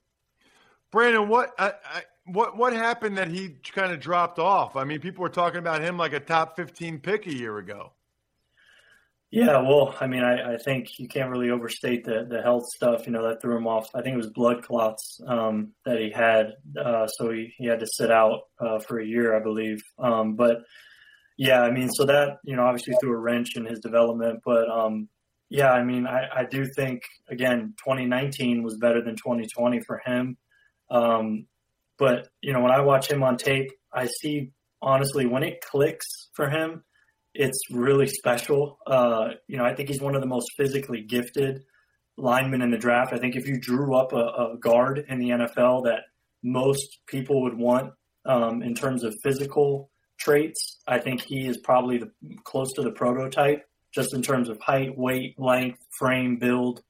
Brandon, 0.93 1.29
what 1.29 1.55
I, 1.59 1.73
I, 1.85 2.03
what 2.27 2.57
what 2.57 2.73
happened 2.73 3.17
that 3.19 3.29
he 3.29 3.57
kind 3.73 3.93
of 3.93 4.01
dropped 4.01 4.39
off? 4.39 4.77
I 4.77 4.85
mean, 4.85 5.01
people 5.01 5.23
were 5.23 5.29
talking 5.29 5.59
about 5.59 5.81
him 5.81 5.97
like 5.97 6.13
a 6.13 6.21
top 6.21 6.57
fifteen 6.57 6.99
pick 6.99 7.27
a 7.27 7.35
year 7.35 7.59
ago. 7.59 7.93
Yeah, 9.33 9.63
well, 9.63 9.95
I 10.01 10.09
mean, 10.09 10.25
I, 10.25 10.55
I 10.55 10.57
think 10.59 10.99
you 10.99 11.07
can't 11.07 11.31
really 11.31 11.51
overstate 11.51 12.05
the 12.05 12.27
the 12.29 12.43
health 12.43 12.65
stuff. 12.75 13.07
You 13.07 13.13
know, 13.13 13.29
that 13.29 13.41
threw 13.41 13.57
him 13.57 13.69
off. 13.69 13.89
I 13.95 14.03
think 14.03 14.15
it 14.15 14.19
was 14.19 14.31
blood 14.31 14.65
clots 14.65 15.21
um, 15.27 15.73
that 15.85 16.01
he 16.01 16.11
had, 16.11 16.55
uh, 16.77 17.07
so 17.07 17.31
he, 17.31 17.55
he 17.57 17.67
had 17.67 17.79
to 17.79 17.87
sit 17.87 18.11
out 18.11 18.41
uh, 18.59 18.81
for 18.81 18.99
a 18.99 19.07
year, 19.07 19.37
I 19.37 19.41
believe. 19.41 19.81
Um, 20.01 20.35
but 20.35 20.59
yeah, 21.41 21.63
I 21.63 21.71
mean, 21.71 21.89
so 21.89 22.05
that 22.05 22.37
you 22.45 22.55
know 22.55 22.65
obviously 22.65 22.93
threw 23.01 23.15
a 23.15 23.19
wrench 23.19 23.57
in 23.57 23.65
his 23.65 23.81
development, 23.81 24.41
but 24.45 24.69
um, 24.69 25.09
yeah, 25.49 25.73
I 25.73 25.83
mean, 25.83 26.07
I, 26.07 26.29
I 26.41 26.45
do 26.45 26.67
think 26.77 27.01
again 27.31 27.73
2019 27.79 28.63
was 28.63 28.77
better 28.77 29.03
than 29.03 29.17
2020 29.17 29.81
for 29.87 30.03
him. 30.05 30.37
Um, 30.91 31.47
but 31.99 32.29
you 32.43 32.53
know, 32.53 32.61
when 32.61 32.73
I 32.73 32.83
watch 32.83 33.11
him 33.11 33.23
on 33.23 33.39
tape, 33.39 33.71
I 33.91 34.07
see 34.21 34.53
honestly 34.83 35.25
when 35.25 35.43
it 35.43 35.63
clicks 35.63 36.29
for 36.35 36.51
him, 36.51 36.85
it's 37.33 37.59
really 37.71 38.07
special. 38.07 38.79
Uh, 38.87 39.29
you 39.49 39.57
know, 39.57 39.65
I 39.65 39.75
think 39.75 39.89
he's 39.89 40.03
one 40.03 40.15
of 40.15 40.21
the 40.21 40.29
most 40.29 40.49
physically 40.59 41.01
gifted 41.01 41.63
linemen 42.19 42.61
in 42.61 42.71
the 42.71 42.77
draft. 42.77 43.15
I 43.15 43.19
think 43.19 43.35
if 43.35 43.49
you 43.49 43.59
drew 43.59 43.97
up 43.97 44.13
a, 44.13 44.17
a 44.17 44.57
guard 44.61 45.07
in 45.09 45.19
the 45.19 45.31
NFL 45.31 45.85
that 45.85 46.01
most 46.43 46.99
people 47.07 47.41
would 47.45 47.57
want 47.57 47.95
um, 48.27 48.63
in 48.63 48.75
terms 48.75 49.05
of 49.05 49.15
physical 49.23 49.90
traits. 50.21 50.81
I 50.87 50.99
think 50.99 51.23
he 51.23 51.47
is 51.47 51.59
probably 51.59 51.99
the, 51.99 52.11
close 52.45 52.73
to 52.75 52.83
the 52.83 52.93
prototype, 52.93 53.67
just 53.93 54.15
in 54.15 54.23
terms 54.23 54.49
of 54.49 54.61
height, 54.61 54.97
weight, 54.97 55.35
length, 55.39 55.81
frame, 55.99 56.39
build. 56.39 56.83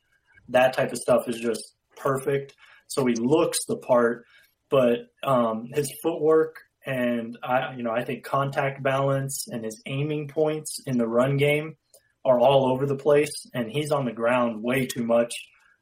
That 0.48 0.74
type 0.74 0.92
of 0.92 0.98
stuff 0.98 1.28
is 1.28 1.40
just 1.40 1.76
perfect. 1.96 2.54
So 2.88 3.06
he 3.06 3.14
looks 3.14 3.58
the 3.66 3.76
part, 3.76 4.26
but 4.68 5.10
um, 5.22 5.68
his 5.72 5.90
footwork 6.02 6.56
and 6.86 7.38
I, 7.42 7.74
you 7.76 7.82
know, 7.82 7.92
I 7.92 8.04
think 8.04 8.24
contact 8.24 8.82
balance 8.82 9.46
and 9.48 9.64
his 9.64 9.80
aiming 9.86 10.28
points 10.28 10.78
in 10.86 10.98
the 10.98 11.06
run 11.06 11.36
game 11.36 11.76
are 12.24 12.40
all 12.40 12.70
over 12.72 12.86
the 12.86 12.96
place, 12.96 13.46
and 13.54 13.70
he's 13.70 13.92
on 13.92 14.04
the 14.04 14.12
ground 14.12 14.62
way 14.62 14.86
too 14.86 15.04
much 15.04 15.32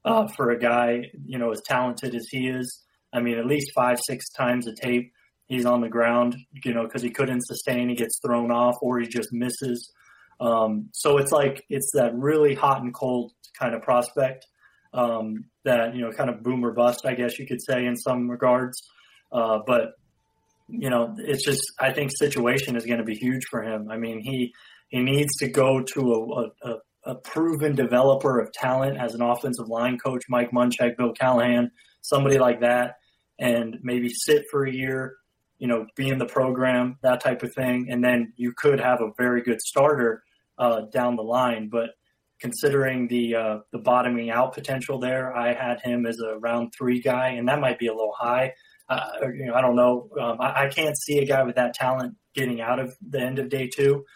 uh, 0.04 0.26
for 0.36 0.50
a 0.50 0.58
guy, 0.58 1.10
you 1.24 1.38
know, 1.38 1.50
as 1.50 1.62
talented 1.66 2.14
as 2.14 2.26
he 2.30 2.48
is. 2.48 2.84
I 3.12 3.20
mean, 3.20 3.38
at 3.38 3.46
least 3.46 3.72
five, 3.74 3.98
six 4.00 4.28
times 4.30 4.66
a 4.66 4.74
tape 4.74 5.12
he's 5.48 5.66
on 5.66 5.80
the 5.80 5.88
ground, 5.88 6.36
you 6.64 6.72
know, 6.72 6.84
because 6.84 7.02
he 7.02 7.10
couldn't 7.10 7.46
sustain, 7.46 7.88
he 7.88 7.94
gets 7.94 8.20
thrown 8.24 8.50
off, 8.50 8.76
or 8.80 9.00
he 9.00 9.06
just 9.06 9.32
misses. 9.32 9.92
Um, 10.40 10.90
so 10.92 11.18
it's 11.18 11.32
like 11.32 11.64
it's 11.68 11.90
that 11.94 12.14
really 12.14 12.54
hot 12.54 12.82
and 12.82 12.94
cold 12.94 13.32
kind 13.58 13.74
of 13.74 13.82
prospect 13.82 14.46
um, 14.94 15.44
that 15.64 15.94
you 15.94 16.02
know, 16.02 16.12
kind 16.12 16.30
of 16.30 16.42
boom 16.42 16.64
or 16.64 16.72
bust, 16.72 17.04
I 17.04 17.14
guess 17.14 17.38
you 17.38 17.46
could 17.46 17.62
say 17.62 17.86
in 17.86 17.96
some 17.96 18.30
regards. 18.30 18.80
Uh, 19.32 19.58
but 19.66 19.94
you 20.68 20.90
know, 20.90 21.14
it's 21.18 21.44
just 21.44 21.62
I 21.80 21.92
think 21.92 22.10
situation 22.16 22.76
is 22.76 22.84
going 22.84 22.98
to 22.98 23.04
be 23.04 23.16
huge 23.16 23.44
for 23.50 23.62
him. 23.62 23.90
I 23.90 23.96
mean, 23.96 24.20
he 24.20 24.52
he 24.88 25.00
needs 25.00 25.36
to 25.38 25.48
go 25.48 25.82
to 25.82 26.12
a, 26.62 26.68
a, 26.68 26.76
a 27.04 27.14
proven 27.16 27.74
developer 27.74 28.38
of 28.38 28.52
talent 28.52 28.98
as 28.98 29.14
an 29.14 29.22
offensive 29.22 29.68
line 29.68 29.98
coach, 29.98 30.24
Mike 30.28 30.50
Munchak, 30.50 30.96
Bill 30.96 31.12
Callahan, 31.12 31.70
somebody 32.00 32.38
like 32.38 32.60
that, 32.60 32.96
and 33.38 33.78
maybe 33.82 34.08
sit 34.08 34.44
for 34.50 34.64
a 34.64 34.72
year 34.72 35.16
you 35.58 35.66
know, 35.66 35.86
be 35.96 36.08
in 36.08 36.18
the 36.18 36.26
program, 36.26 36.98
that 37.02 37.20
type 37.20 37.42
of 37.42 37.52
thing, 37.54 37.88
and 37.90 38.02
then 38.02 38.32
you 38.36 38.52
could 38.56 38.80
have 38.80 39.00
a 39.00 39.12
very 39.16 39.42
good 39.42 39.60
starter 39.60 40.22
uh, 40.58 40.82
down 40.92 41.16
the 41.16 41.22
line. 41.22 41.68
But 41.68 41.90
considering 42.40 43.08
the 43.08 43.34
uh, 43.34 43.58
the 43.72 43.78
bottoming 43.78 44.30
out 44.30 44.54
potential 44.54 44.98
there, 44.98 45.34
I 45.36 45.54
had 45.54 45.80
him 45.80 46.06
as 46.06 46.18
a 46.20 46.38
round 46.38 46.72
three 46.76 47.00
guy, 47.00 47.30
and 47.30 47.48
that 47.48 47.60
might 47.60 47.78
be 47.78 47.88
a 47.88 47.94
little 47.94 48.14
high. 48.16 48.52
Uh, 48.88 49.10
you 49.34 49.46
know, 49.46 49.54
I 49.54 49.60
don't 49.60 49.76
know. 49.76 50.08
Um, 50.18 50.40
I, 50.40 50.64
I, 50.64 50.68
can't 50.68 50.96
see 50.96 51.18
a 51.18 51.26
guy 51.26 51.42
with 51.42 51.56
that 51.56 51.74
talent 51.74 52.14
getting 52.34 52.62
out 52.62 52.78
of 52.78 52.96
the 53.06 53.20
end 53.20 53.38
of 53.38 53.50
day 53.50 53.68
two, 53.68 54.06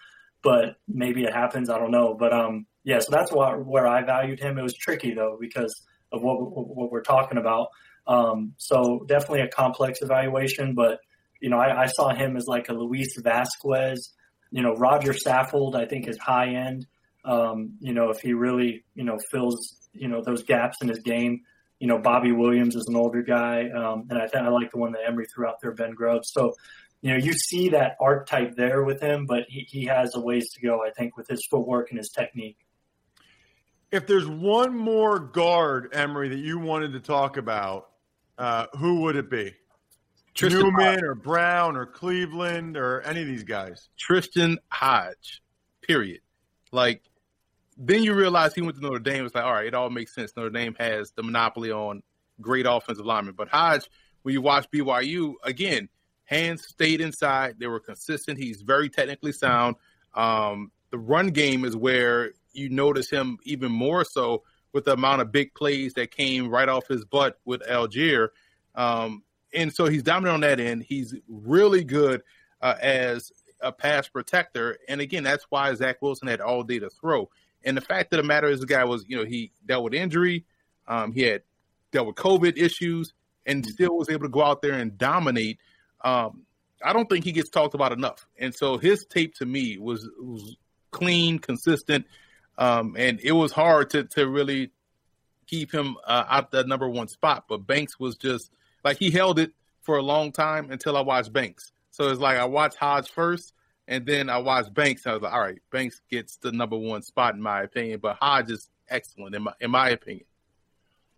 but 0.43 0.77
maybe 0.89 1.25
it 1.25 1.33
happens. 1.35 1.69
I 1.69 1.79
don't 1.79 1.91
know. 1.91 2.17
But 2.19 2.33
um, 2.33 2.67
yeah, 2.83 3.01
so 3.01 3.11
that's 3.11 3.31
what, 3.31 3.67
where 3.67 3.87
I 3.87 4.03
valued 4.03 4.41
him. 4.41 4.59
It 4.59 4.63
was 4.63 4.75
tricky 4.75 5.13
though 5.13 5.37
because 5.39 5.75
of 6.11 6.23
what 6.23 6.37
what 6.39 6.91
we're 6.91 7.03
talking 7.03 7.37
about. 7.37 7.69
Um, 8.07 8.55
so 8.57 9.05
definitely 9.07 9.43
a 9.43 9.49
complex 9.49 10.01
evaluation, 10.01 10.75
but 10.75 11.01
you 11.43 11.51
know, 11.51 11.59
I, 11.59 11.83
I 11.83 11.87
saw 11.87 12.15
him 12.15 12.39
as 12.39 12.47
like 12.47 12.71
a 12.71 12.73
Louis 12.73 13.09
Vasquez. 13.19 14.15
You 14.51 14.63
know, 14.63 14.75
Roger 14.77 15.13
Saffold, 15.13 15.75
I 15.75 15.85
think 15.87 16.09
is 16.09 16.19
high 16.19 16.55
end. 16.55 16.87
Um, 17.25 17.75
you 17.81 17.93
know, 17.93 18.11
if 18.11 18.21
he 18.21 18.33
really, 18.33 18.85
you 18.95 19.05
know, 19.05 19.19
fills, 19.31 19.77
you 19.93 20.09
know, 20.09 20.23
those 20.23 20.43
gaps 20.43 20.79
in 20.83 20.89
his 20.89 21.01
game, 21.01 21.43
You 21.83 21.89
know, 21.89 21.99
Bobby 21.99 22.31
Williams 22.31 22.77
is 22.77 22.87
an 22.87 22.95
older 22.95 23.23
guy, 23.23 23.69
um, 23.71 24.07
and 24.09 24.17
I 24.17 24.29
think 24.29 24.45
I 24.45 24.49
like 24.51 24.71
the 24.71 24.79
one 24.79 24.93
that 24.93 25.01
Emory 25.05 25.27
threw 25.27 25.49
out 25.49 25.61
there, 25.61 25.73
Ben 25.73 25.95
Grubbs. 25.95 26.31
So, 26.33 26.55
you 27.01 27.11
know, 27.11 27.17
you 27.17 27.33
see 27.33 27.71
that 27.71 27.97
archetype 28.01 28.55
there 28.55 28.85
with 28.85 29.01
him, 29.01 29.27
but 29.27 29.47
he, 29.49 29.67
he 29.69 29.87
has 29.87 30.15
a 30.15 30.21
ways 30.21 30.53
to 30.53 30.61
go, 30.61 30.85
I 30.87 30.91
think, 30.91 31.17
with 31.17 31.27
his 31.27 31.45
footwork 31.51 31.91
and 31.91 31.99
his 31.99 32.11
technique. 32.11 32.59
If 33.91 34.07
there's 34.07 34.29
one 34.29 34.77
more 34.77 35.19
guard, 35.19 35.89
Emory, 35.93 36.29
that 36.29 36.39
you 36.39 36.61
wanted 36.61 36.93
to 36.93 37.01
talk 37.01 37.37
about, 37.37 37.91
uh, 38.39 38.67
who 38.79 39.01
would 39.01 39.17
it 39.17 39.29
be? 39.29 39.53
Tristen 40.35 40.61
Newman 40.61 40.95
Hoge. 40.95 41.03
or 41.03 41.15
Brown 41.15 41.77
or 41.77 41.87
Cleveland 41.87 42.77
or 42.77 43.03
any 43.03 43.21
of 43.21 43.27
these 43.27 43.45
guys? 43.45 43.89
Tristen 43.99 44.59
Hoge, 44.71 45.43
period. 45.83 46.21
Like, 46.71 47.03
then 47.77 48.03
you 48.03 48.15
realize 48.15 48.55
he 48.55 48.63
went 48.63 48.77
to 48.77 48.83
Notre 48.83 48.99
Dame. 48.99 49.25
It's 49.25 49.35
like, 49.35 49.45
all 49.45 49.53
right, 49.53 49.67
it 49.67 49.75
all 49.75 49.91
makes 49.91 50.15
sense. 50.15 50.33
Notre 50.37 50.51
Dame 50.51 50.75
has 50.79 51.11
the 51.13 51.23
monopoly 51.23 51.71
on 51.71 52.03
great 52.41 52.67
offensive 52.69 53.05
linemen. 53.05 53.35
But 53.37 53.49
Hoge, 53.49 53.89
when 54.23 54.33
you 54.33 54.41
watch 54.41 54.71
BYU, 54.71 55.35
again, 55.45 55.89
hands 56.25 56.67
stayed 56.67 57.01
inside. 57.01 57.57
They 57.59 57.67
were 57.67 57.81
consistent. 57.81 58.39
He's 58.39 58.63
very 58.63 58.89
technically 58.89 59.33
sound. 59.33 59.77
Um, 60.15 60.71
the 60.91 60.99
run 60.99 61.29
game 61.29 61.65
is 61.65 61.77
where 61.77 62.33
you 62.53 62.69
notice 62.69 63.11
him 63.11 63.39
even 63.45 63.73
more 63.73 64.05
so 64.05 64.43
with 64.73 64.85
the 64.85 64.93
amount 64.93 65.21
of 65.21 65.33
big 65.33 65.55
plays 65.55 65.95
that 65.95 66.11
came 66.11 66.49
right 66.49 66.69
off 66.69 66.89
his 66.89 67.05
butt 67.05 67.39
with 67.45 67.63
Allgeier. 67.69 68.29
Um, 68.75 69.23
and 69.55 69.73
so 69.73 69.87
he's 69.87 70.03
dominant 70.03 70.35
on 70.35 70.41
that 70.41 70.61
end. 70.61 70.85
He's 70.85 71.15
really 71.29 71.85
good 71.85 72.23
uh, 72.61 72.75
as 72.81 73.33
a 73.61 73.73
pass 73.73 74.09
protector. 74.09 74.79
And 74.89 75.01
again, 75.01 75.23
that's 75.23 75.47
why 75.51 75.73
Zach 75.75 76.03
Wilson 76.03 76.29
had 76.29 76.41
all 76.41 76.63
day 76.63 76.79
to 76.79 76.91
throw. 76.91 77.31
And 77.65 77.77
the 77.77 77.81
fact 77.81 78.13
of 78.13 78.17
the 78.19 78.23
matter 78.25 78.49
is, 78.49 78.61
the 78.61 78.67
guy 78.67 78.85
was, 78.85 79.05
you 79.09 79.17
know, 79.17 79.25
he 79.25 79.53
dealt 79.65 79.85
with 79.85 79.95
injury, 79.95 80.45
um, 80.89 81.13
he 81.13 81.23
had 81.23 81.43
dealt 81.93 82.09
with 82.09 82.17
COVID 82.17 82.59
issues, 82.59 83.15
and 83.47 83.65
still 83.65 83.97
was 83.97 84.09
able 84.09 84.23
to 84.23 84.29
go 84.29 84.43
out 84.43 84.63
there 84.63 84.75
and 84.75 84.99
dominate. 84.99 85.59
Um, 86.03 86.43
I 86.85 86.93
don't 86.93 87.09
think 87.09 87.25
he 87.25 87.33
gets 87.33 87.51
talked 87.51 87.75
about 87.75 87.93
enough. 87.93 88.27
And 88.39 88.53
so 88.53 88.79
his 88.79 89.05
tape 89.05 89.37
to 89.37 89.47
me 89.47 89.79
was, 89.79 90.09
was 90.19 90.57
clean, 90.91 91.39
consistent, 91.39 92.07
um, 92.59 92.97
and 92.99 93.21
it 93.23 93.33
was 93.33 93.51
hard 93.53 93.91
to 93.91 94.05
to 94.05 94.29
really 94.29 94.71
keep 95.47 95.73
him 95.73 95.97
uh, 96.07 96.25
out 96.29 96.51
the 96.51 96.65
number 96.65 96.89
one 96.89 97.09
spot. 97.09 97.45
But 97.49 97.67
Banks 97.67 97.99
was 97.99 98.17
just 98.17 98.51
like 98.85 98.99
he 98.99 99.11
held 99.11 99.39
it 99.39 99.53
for 99.83 99.97
a 99.97 100.03
long 100.03 100.33
time 100.33 100.71
until 100.71 100.97
I 100.97 101.01
watched 101.01 101.33
Banks. 101.33 101.73
So 101.91 102.09
it's 102.09 102.21
like 102.21 102.39
I 102.39 102.45
watched 102.45 102.77
Hoge 102.79 103.11
first, 103.11 103.53
and 103.89 104.07
then 104.07 104.31
I 104.31 104.39
watched 104.39 104.73
Banks. 104.73 105.07
I 105.07 105.13
was 105.13 105.23
like, 105.23 105.33
all 105.33 105.41
right, 105.41 105.61
Banks 105.71 106.01
gets 106.11 106.37
the 106.37 106.53
number 106.53 106.77
one 106.77 107.03
spot 107.03 107.35
in 107.35 107.43
my 107.43 107.63
opinion, 107.63 108.01
but 108.01 108.17
Hoge 108.21 108.51
is 108.51 108.71
excellent 108.89 109.35
in 109.35 109.43
my 109.43 109.53
in 109.61 109.71
my 109.71 109.91
opinion. 109.91 110.27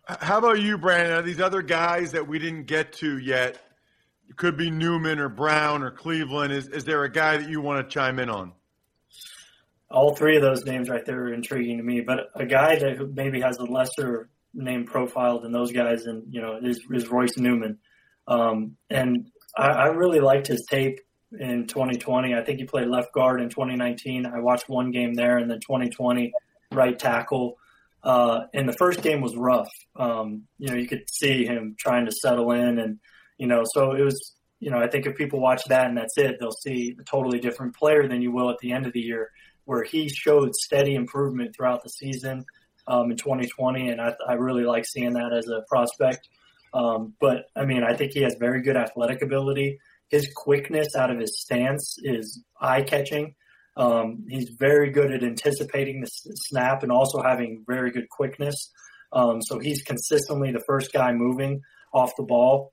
How 0.06 0.38
about 0.38 0.61
you, 0.61 0.76
Brandon? 0.76 1.18
Are 1.18 1.23
these 1.23 1.40
other 1.40 1.62
guys 1.62 2.12
that 2.12 2.26
we 2.26 2.38
didn't 2.38 2.64
get 2.64 2.92
to 2.94 3.18
yet? 3.18 3.59
It 4.28 4.37
could 4.37 4.56
be 4.56 4.71
Newman 4.71 5.18
or 5.18 5.28
Brown 5.28 5.83
or 5.83 5.90
Cleveland. 5.90 6.52
Is 6.52 6.68
is 6.68 6.85
there 6.85 7.04
a 7.04 7.11
guy 7.11 7.37
that 7.37 7.49
you 7.49 7.61
want 7.61 7.87
to 7.87 7.92
chime 7.92 8.18
in 8.18 8.28
on? 8.28 8.52
All 9.90 10.14
three 10.14 10.37
of 10.37 10.42
those 10.42 10.64
names 10.64 10.88
right 10.88 11.04
there 11.04 11.23
are 11.23 11.33
intriguing 11.33 11.76
to 11.76 11.85
me, 11.85 12.00
but 12.00 12.30
a 12.35 12.44
guy 12.44 12.76
that 12.76 13.14
maybe 13.14 13.40
has 13.40 13.59
a 13.59 13.64
lesser 13.64 14.28
name 14.55 14.85
profile 14.85 15.41
than 15.41 15.53
those 15.53 15.73
guys, 15.73 16.07
and 16.07 16.33
you 16.33 16.41
know, 16.41 16.59
is, 16.63 16.81
is 16.91 17.09
Royce 17.09 17.37
Newman. 17.37 17.79
Um, 18.27 18.77
and 18.91 19.31
I, 19.57 19.69
I 19.69 19.87
really 19.87 20.21
liked 20.21 20.47
his 20.47 20.65
tape 20.71 21.01
in 21.39 21.67
2020. 21.67 22.35
I 22.35 22.43
think 22.43 22.59
he 22.59 22.65
played 22.65 22.89
left 22.89 23.13
guard 23.13 23.41
in 23.41 23.49
2019. 23.49 24.27
I 24.27 24.41
watched 24.41 24.69
one 24.69 24.91
game 24.91 25.15
there, 25.15 25.39
and 25.39 25.51
then 25.51 25.61
2020 25.61 26.33
right 26.73 26.99
tackle. 26.99 27.57
Uh, 28.03 28.45
and 28.53 28.69
the 28.69 28.75
first 28.75 29.03
game 29.03 29.21
was 29.21 29.35
rough. 29.35 29.71
Um, 29.97 30.45
you 30.59 30.69
know, 30.69 30.77
you 30.77 30.87
could 30.87 31.09
see 31.11 31.45
him 31.45 31.75
trying 31.79 32.07
to 32.07 32.13
settle 32.13 32.53
in, 32.53 32.79
and 32.79 32.99
you 33.39 33.47
know, 33.47 33.63
so 33.65 33.93
it 33.93 34.03
was. 34.03 34.33
You 34.61 34.71
know, 34.71 34.79
I 34.79 34.89
think 34.89 35.05
if 35.05 35.15
people 35.17 35.41
watch 35.41 35.63
that 35.67 35.89
and 35.89 35.99
that's 35.99 36.17
it, 36.17 36.37
they'll 36.41 36.51
see 36.51 36.97
a 36.99 37.05
totally 37.05 37.39
different 37.39 37.77
player 37.77 38.09
than 38.09 38.23
you 38.23 38.33
will 38.33 38.49
at 38.49 38.57
the 38.61 38.73
end 38.73 38.87
of 38.87 38.95
the 38.95 39.01
year, 39.01 39.31
where 39.67 39.83
he 39.83 40.09
showed 40.09 40.55
steady 40.55 40.95
improvement 40.95 41.55
throughout 41.55 41.83
the 41.83 41.90
season 41.90 42.47
um, 42.87 43.11
in 43.11 43.16
2020, 43.16 43.88
and 43.88 44.01
I, 44.01 44.14
I, 44.29 44.35
really 44.35 44.64
like 44.64 44.85
seeing 44.87 45.14
that 45.14 45.33
as 45.33 45.49
a 45.49 45.62
prospect. 45.68 46.29
Um, 46.73 47.14
but 47.20 47.47
I 47.57 47.64
mean, 47.64 47.83
I 47.83 47.94
think 47.94 48.12
he 48.12 48.23
has 48.23 48.37
very 48.38 48.62
good 48.62 48.77
athletic 48.77 49.23
ability. 49.23 49.79
His 50.09 50.29
quickness 50.35 50.94
out 50.97 51.11
of 51.11 51.18
his 51.18 51.40
stance 51.40 51.97
is 52.03 52.42
eye 52.61 52.83
catching. 52.83 53.35
Um, 53.77 54.25
he's 54.29 54.51
very 54.59 54.90
good 54.90 55.12
at 55.12 55.23
anticipating 55.23 56.01
the 56.01 56.07
snap 56.07 56.83
and 56.83 56.92
also 56.92 57.23
having 57.23 57.64
very 57.66 57.90
good 57.90 58.09
quickness. 58.09 58.70
Um, 59.12 59.40
so 59.40 59.59
he's 59.59 59.83
consistently 59.83 60.53
the 60.53 60.62
first 60.66 60.92
guy 60.92 61.12
moving 61.12 61.61
off 61.92 62.12
the 62.16 62.23
ball. 62.25 62.73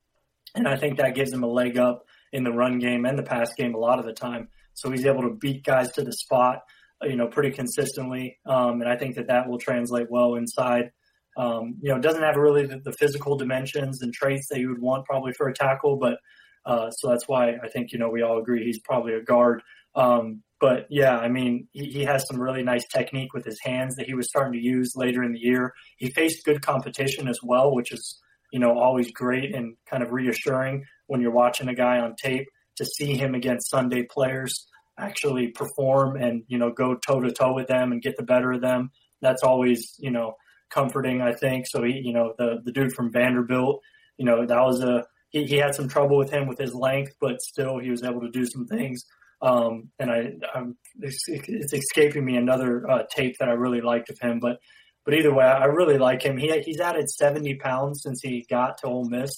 And 0.56 0.68
I 0.68 0.76
think 0.76 0.98
that 0.98 1.16
gives 1.16 1.32
him 1.32 1.44
a 1.44 1.48
leg 1.48 1.78
up 1.78 2.04
in 2.34 2.44
the 2.44 2.52
run 2.52 2.80
game 2.80 3.06
and 3.06 3.18
the 3.18 3.24
pass 3.24 3.54
game 3.54 3.76
a 3.76 3.80
lot 3.80 4.00
of 4.00 4.06
the 4.06 4.14
time. 4.14 4.50
So 4.74 4.92
he's 4.92 5.06
able 5.06 5.22
to 5.24 5.38
beat 5.40 5.64
guys 5.64 5.92
to 5.94 6.04
the 6.04 6.14
spot 6.14 6.60
you 7.04 7.16
know, 7.16 7.28
pretty 7.28 7.52
consistently. 7.52 8.38
Um, 8.46 8.82
and 8.82 8.90
I 8.90 8.96
think 8.96 9.16
that 9.16 9.28
that 9.28 9.48
will 9.50 9.60
translate 9.60 10.08
well 10.10 10.36
inside. 10.36 10.92
Um, 11.38 11.76
you 11.82 11.90
know, 11.90 12.00
doesn't 12.00 12.22
have 12.22 12.36
really 12.36 12.66
the, 12.66 12.80
the, 12.84 12.92
physical 12.92 13.38
dimensions 13.38 14.02
and 14.02 14.14
traits 14.14 14.48
that 14.50 14.60
you 14.60 14.68
would 14.68 14.82
want 14.82 15.06
probably 15.06 15.32
for 15.32 15.48
a 15.48 15.54
tackle, 15.54 15.96
but 15.96 16.18
uh, 16.66 16.90
so 16.92 17.08
that's 17.08 17.28
why 17.28 17.56
I 17.64 17.70
think 17.70 17.94
you 17.94 18.00
know 18.00 18.10
we 18.10 18.22
all 18.22 18.38
agree 18.38 18.66
he's 18.66 18.80
probably 18.80 19.14
a 19.14 19.22
guard. 19.22 19.62
Um, 19.96 20.44
but 20.60 20.88
yeah, 20.90 21.18
I 21.18 21.30
mean, 21.30 21.68
he, 21.72 21.86
he, 21.86 22.04
has 22.04 22.26
some 22.28 22.40
really 22.40 22.64
nice 22.64 22.86
technique 22.94 23.34
with 23.34 23.46
his 23.46 23.60
hands 23.64 23.96
that 23.96 24.06
he 24.06 24.14
was 24.14 24.28
starting 24.28 24.54
to 24.54 24.66
use 24.66 24.94
later 24.96 25.24
in 25.24 25.32
the 25.32 25.40
year. 25.40 25.74
He 25.98 26.12
faced 26.12 26.46
good 26.46 26.62
competition 26.62 27.28
as 27.28 27.40
well, 27.42 27.74
which 27.74 27.92
is 27.94 28.20
you 28.52 28.60
know 28.60 28.78
always 28.78 29.10
great 29.12 29.56
and 29.56 29.76
kind 29.90 30.04
of 30.04 30.12
reassuring 30.12 30.84
when 31.08 31.22
you're 31.22 31.32
watching 31.32 31.70
a 31.70 31.76
guy 31.76 32.00
on 32.00 32.16
tape 32.22 32.48
to 32.76 32.86
see 32.86 33.16
him 33.16 33.36
against 33.36 33.70
Sunday 33.70 34.04
players 34.04 34.68
actually 35.00 35.48
perform 35.48 36.16
and 36.16 36.44
you 36.48 36.58
know 36.58 36.72
go 36.72 36.96
toe 36.96 37.20
to 37.20 37.32
toe 37.32 37.54
with 37.54 37.68
them 37.68 37.92
and 37.92 38.02
get 38.02 38.18
the 38.18 38.24
better 38.24 38.52
of 38.52 38.62
them. 38.62 38.92
That's 39.22 39.44
always 39.44 39.96
you 40.00 40.12
know 40.12 40.36
comforting. 40.70 41.22
I 41.22 41.34
think 41.34 41.66
so. 41.68 41.84
He 41.84 42.02
you 42.04 42.14
know 42.14 42.34
the 42.38 42.62
the 42.64 42.72
dude 42.72 42.94
from 42.94 43.12
Vanderbilt, 43.12 43.82
you 44.18 44.26
know 44.26 44.46
that 44.46 44.62
was 44.62 44.82
a 44.82 45.06
he, 45.30 45.46
he 45.46 45.58
had 45.58 45.76
some 45.76 45.88
trouble 45.88 46.18
with 46.18 46.32
him 46.32 46.48
with 46.48 46.60
his 46.60 46.74
length, 46.74 47.16
but 47.20 47.42
still 47.42 47.80
he 47.80 47.90
was 47.90 48.04
able 48.04 48.22
to 48.22 48.30
do 48.30 48.46
some 48.46 48.68
things. 48.68 49.04
Um, 49.42 49.90
and 49.98 50.12
I 50.12 50.34
I'm, 50.54 50.78
it's, 51.00 51.24
it's, 51.28 51.74
escaping 51.74 52.24
me 52.24 52.36
another 52.36 52.88
uh, 52.90 53.04
tape 53.10 53.38
that 53.40 53.50
I 53.50 53.54
really 53.54 53.82
liked 53.82 54.10
of 54.12 54.20
him, 54.20 54.40
but 54.40 54.58
but 55.04 55.16
either 55.16 55.34
way, 55.34 55.46
I 55.46 55.66
really 55.66 55.98
like 55.98 56.22
him. 56.22 56.38
He 56.38 56.52
he's 56.62 56.80
added 56.80 57.10
70 57.10 57.56
pounds 57.56 58.04
since 58.04 58.22
he 58.22 58.46
got 58.50 58.78
to 58.80 58.88
Ole 58.88 59.10
Miss. 59.10 59.32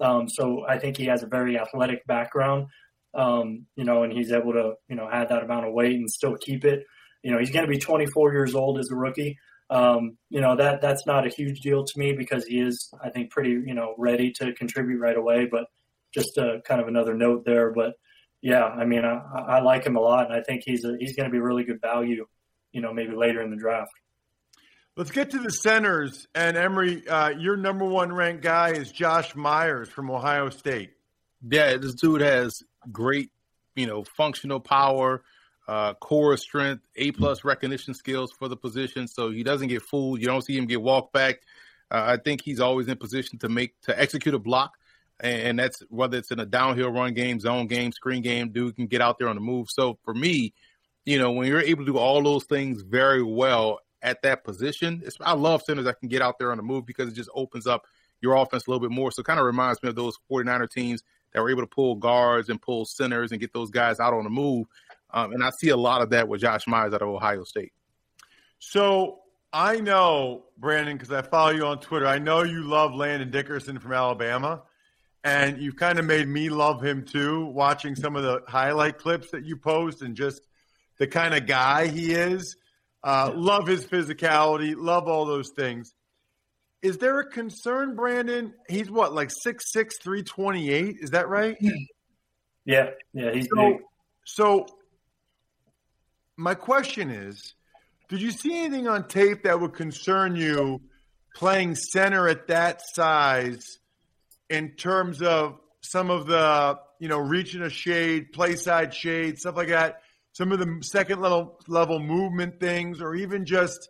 Um, 0.00 0.28
so 0.28 0.64
I 0.68 0.78
think 0.78 0.96
he 0.96 1.06
has 1.06 1.22
a 1.22 1.26
very 1.26 1.58
athletic 1.58 2.06
background 2.06 2.66
um, 3.14 3.66
you 3.74 3.84
know, 3.84 4.02
and 4.02 4.12
he's 4.12 4.32
able 4.32 4.52
to, 4.52 4.74
you 4.88 4.96
know, 4.96 5.08
have 5.10 5.28
that 5.30 5.42
amount 5.42 5.66
of 5.66 5.72
weight 5.72 5.96
and 5.96 6.08
still 6.08 6.36
keep 6.36 6.64
it. 6.64 6.84
You 7.22 7.32
know, 7.32 7.38
he's 7.38 7.50
going 7.50 7.64
to 7.64 7.70
be 7.70 7.78
24 7.78 8.32
years 8.32 8.54
old 8.54 8.78
as 8.78 8.90
a 8.90 8.96
rookie. 8.96 9.38
Um, 9.70 10.16
you 10.30 10.40
know, 10.40 10.56
that 10.56 10.80
that's 10.80 11.06
not 11.06 11.26
a 11.26 11.30
huge 11.30 11.60
deal 11.60 11.84
to 11.84 11.98
me 11.98 12.12
because 12.12 12.46
he 12.46 12.60
is, 12.60 12.92
I 13.02 13.10
think, 13.10 13.30
pretty, 13.30 13.50
you 13.50 13.74
know, 13.74 13.94
ready 13.98 14.32
to 14.36 14.54
contribute 14.54 14.98
right 14.98 15.16
away. 15.16 15.46
But 15.50 15.64
just 16.14 16.38
a, 16.38 16.62
kind 16.64 16.80
of 16.80 16.88
another 16.88 17.14
note 17.14 17.44
there. 17.44 17.72
But 17.72 17.94
yeah, 18.40 18.64
I 18.64 18.84
mean, 18.84 19.04
I, 19.04 19.20
I 19.36 19.60
like 19.60 19.84
him 19.84 19.96
a 19.96 20.00
lot, 20.00 20.26
and 20.26 20.34
I 20.34 20.42
think 20.42 20.62
he's 20.64 20.84
a, 20.84 20.96
he's 20.98 21.16
going 21.16 21.28
to 21.28 21.32
be 21.32 21.40
really 21.40 21.64
good 21.64 21.80
value. 21.80 22.26
You 22.72 22.80
know, 22.82 22.92
maybe 22.92 23.14
later 23.14 23.42
in 23.42 23.50
the 23.50 23.56
draft. 23.56 23.92
Let's 24.96 25.10
get 25.10 25.30
to 25.30 25.38
the 25.38 25.50
centers. 25.50 26.26
And 26.34 26.56
Emory, 26.56 27.06
uh, 27.06 27.28
your 27.30 27.56
number 27.56 27.84
one 27.84 28.12
ranked 28.12 28.42
guy 28.42 28.70
is 28.70 28.90
Josh 28.90 29.36
Myers 29.36 29.88
from 29.88 30.10
Ohio 30.10 30.50
State. 30.50 30.90
Yeah, 31.48 31.76
this 31.76 31.94
dude 31.94 32.20
has 32.20 32.62
great, 32.90 33.30
you 33.76 33.86
know, 33.86 34.04
functional 34.04 34.60
power, 34.60 35.22
uh, 35.68 35.94
core 35.94 36.36
strength, 36.36 36.82
A 36.96 37.12
plus 37.12 37.44
recognition 37.44 37.94
skills 37.94 38.32
for 38.32 38.48
the 38.48 38.56
position. 38.56 39.06
So 39.06 39.30
he 39.30 39.42
doesn't 39.42 39.68
get 39.68 39.82
fooled. 39.82 40.20
You 40.20 40.26
don't 40.26 40.42
see 40.42 40.56
him 40.56 40.66
get 40.66 40.80
walked 40.80 41.12
back. 41.12 41.40
Uh, 41.90 42.04
I 42.06 42.16
think 42.16 42.42
he's 42.42 42.60
always 42.60 42.88
in 42.88 42.96
position 42.96 43.38
to 43.40 43.48
make 43.48 43.78
to 43.82 43.98
execute 43.98 44.34
a 44.34 44.38
block, 44.38 44.76
and, 45.20 45.42
and, 45.42 45.58
that's 45.58 45.82
whether 45.88 46.18
it's 46.18 46.30
in 46.30 46.38
a 46.38 46.44
downhill 46.44 46.90
run 46.90 47.14
game, 47.14 47.40
zone 47.40 47.66
game, 47.66 47.92
screen 47.92 48.22
game. 48.22 48.50
Dude 48.50 48.76
can 48.76 48.86
get 48.86 49.00
out 49.00 49.18
there 49.18 49.28
on 49.28 49.36
the 49.36 49.40
move. 49.40 49.68
So 49.70 49.98
for 50.04 50.12
me, 50.12 50.52
you 51.06 51.18
know, 51.18 51.32
when 51.32 51.48
you're 51.48 51.62
able 51.62 51.86
to 51.86 51.92
do 51.92 51.98
all 51.98 52.22
those 52.22 52.44
things 52.44 52.82
very 52.82 53.22
well 53.22 53.80
at 54.02 54.20
that 54.22 54.44
position, 54.44 55.02
I 55.20 55.32
love 55.32 55.62
centers 55.62 55.86
that 55.86 55.98
can 55.98 56.10
get 56.10 56.20
out 56.20 56.38
there 56.38 56.50
on 56.50 56.58
the 56.58 56.62
move 56.62 56.84
because 56.84 57.08
it 57.08 57.14
just 57.14 57.30
opens 57.34 57.66
up 57.66 57.86
your 58.20 58.34
offense 58.34 58.66
a 58.66 58.70
little 58.70 58.86
bit 58.86 58.94
more. 58.94 59.10
So 59.10 59.22
kind 59.22 59.40
of 59.40 59.46
reminds 59.46 59.82
me 59.82 59.88
of 59.88 59.96
those 59.96 60.18
49er 60.30 60.70
teams 60.70 61.02
that 61.32 61.42
were 61.42 61.50
able 61.50 61.62
to 61.62 61.68
pull 61.68 61.96
guards 61.96 62.48
and 62.48 62.60
pull 62.60 62.84
centers 62.84 63.32
and 63.32 63.40
get 63.40 63.52
those 63.52 63.70
guys 63.70 64.00
out 64.00 64.14
on 64.14 64.24
the 64.24 64.30
move. 64.30 64.66
Um, 65.10 65.32
and 65.32 65.42
I 65.42 65.50
see 65.58 65.68
a 65.68 65.76
lot 65.76 66.02
of 66.02 66.10
that 66.10 66.28
with 66.28 66.40
Josh 66.40 66.66
Myers 66.66 66.94
out 66.94 67.02
of 67.02 67.08
Ohio 67.08 67.44
State. 67.44 67.72
So 68.58 69.20
I 69.52 69.76
know, 69.80 70.44
Brandon, 70.58 70.96
because 70.96 71.12
I 71.12 71.22
follow 71.22 71.50
you 71.50 71.64
on 71.66 71.80
Twitter, 71.80 72.06
I 72.06 72.18
know 72.18 72.42
you 72.42 72.62
love 72.64 72.94
Landon 72.94 73.30
Dickerson 73.30 73.78
from 73.78 73.92
Alabama. 73.92 74.62
And 75.24 75.60
you've 75.60 75.76
kind 75.76 75.98
of 75.98 76.04
made 76.04 76.28
me 76.28 76.48
love 76.48 76.82
him 76.82 77.04
too, 77.04 77.46
watching 77.46 77.96
some 77.96 78.14
of 78.14 78.22
the 78.22 78.42
highlight 78.46 78.98
clips 78.98 79.30
that 79.32 79.44
you 79.44 79.56
post 79.56 80.00
and 80.00 80.14
just 80.14 80.40
the 80.98 81.06
kind 81.06 81.34
of 81.34 81.46
guy 81.46 81.88
he 81.88 82.12
is. 82.12 82.56
Uh, 83.02 83.32
love 83.34 83.66
his 83.66 83.84
physicality, 83.84 84.74
love 84.76 85.08
all 85.08 85.24
those 85.24 85.50
things. 85.50 85.92
Is 86.82 86.98
there 86.98 87.18
a 87.20 87.28
concern, 87.28 87.96
Brandon? 87.96 88.54
He's 88.68 88.90
what, 88.90 89.12
like 89.12 89.30
6'6, 89.44 89.60
328? 90.02 90.96
Is 91.00 91.10
that 91.10 91.28
right? 91.28 91.56
Yeah, 92.64 92.90
yeah, 93.12 93.32
he's 93.32 93.48
so, 93.48 93.56
big. 93.56 93.80
So, 94.24 94.66
my 96.36 96.54
question 96.54 97.10
is 97.10 97.54
Did 98.08 98.20
you 98.20 98.30
see 98.30 98.58
anything 98.58 98.86
on 98.86 99.08
tape 99.08 99.44
that 99.44 99.58
would 99.58 99.74
concern 99.74 100.36
you 100.36 100.80
playing 101.34 101.74
center 101.74 102.28
at 102.28 102.46
that 102.48 102.80
size 102.94 103.64
in 104.50 104.72
terms 104.72 105.22
of 105.22 105.58
some 105.80 106.10
of 106.10 106.26
the, 106.26 106.78
you 107.00 107.08
know, 107.08 107.18
reaching 107.18 107.62
a 107.62 107.70
shade, 107.70 108.32
play 108.32 108.54
side 108.54 108.94
shade, 108.94 109.38
stuff 109.38 109.56
like 109.56 109.68
that? 109.68 110.02
Some 110.32 110.52
of 110.52 110.60
the 110.60 110.80
second 110.82 111.20
level 111.20 111.58
level 111.66 111.98
movement 111.98 112.60
things, 112.60 113.00
or 113.00 113.14
even 113.16 113.44
just 113.44 113.88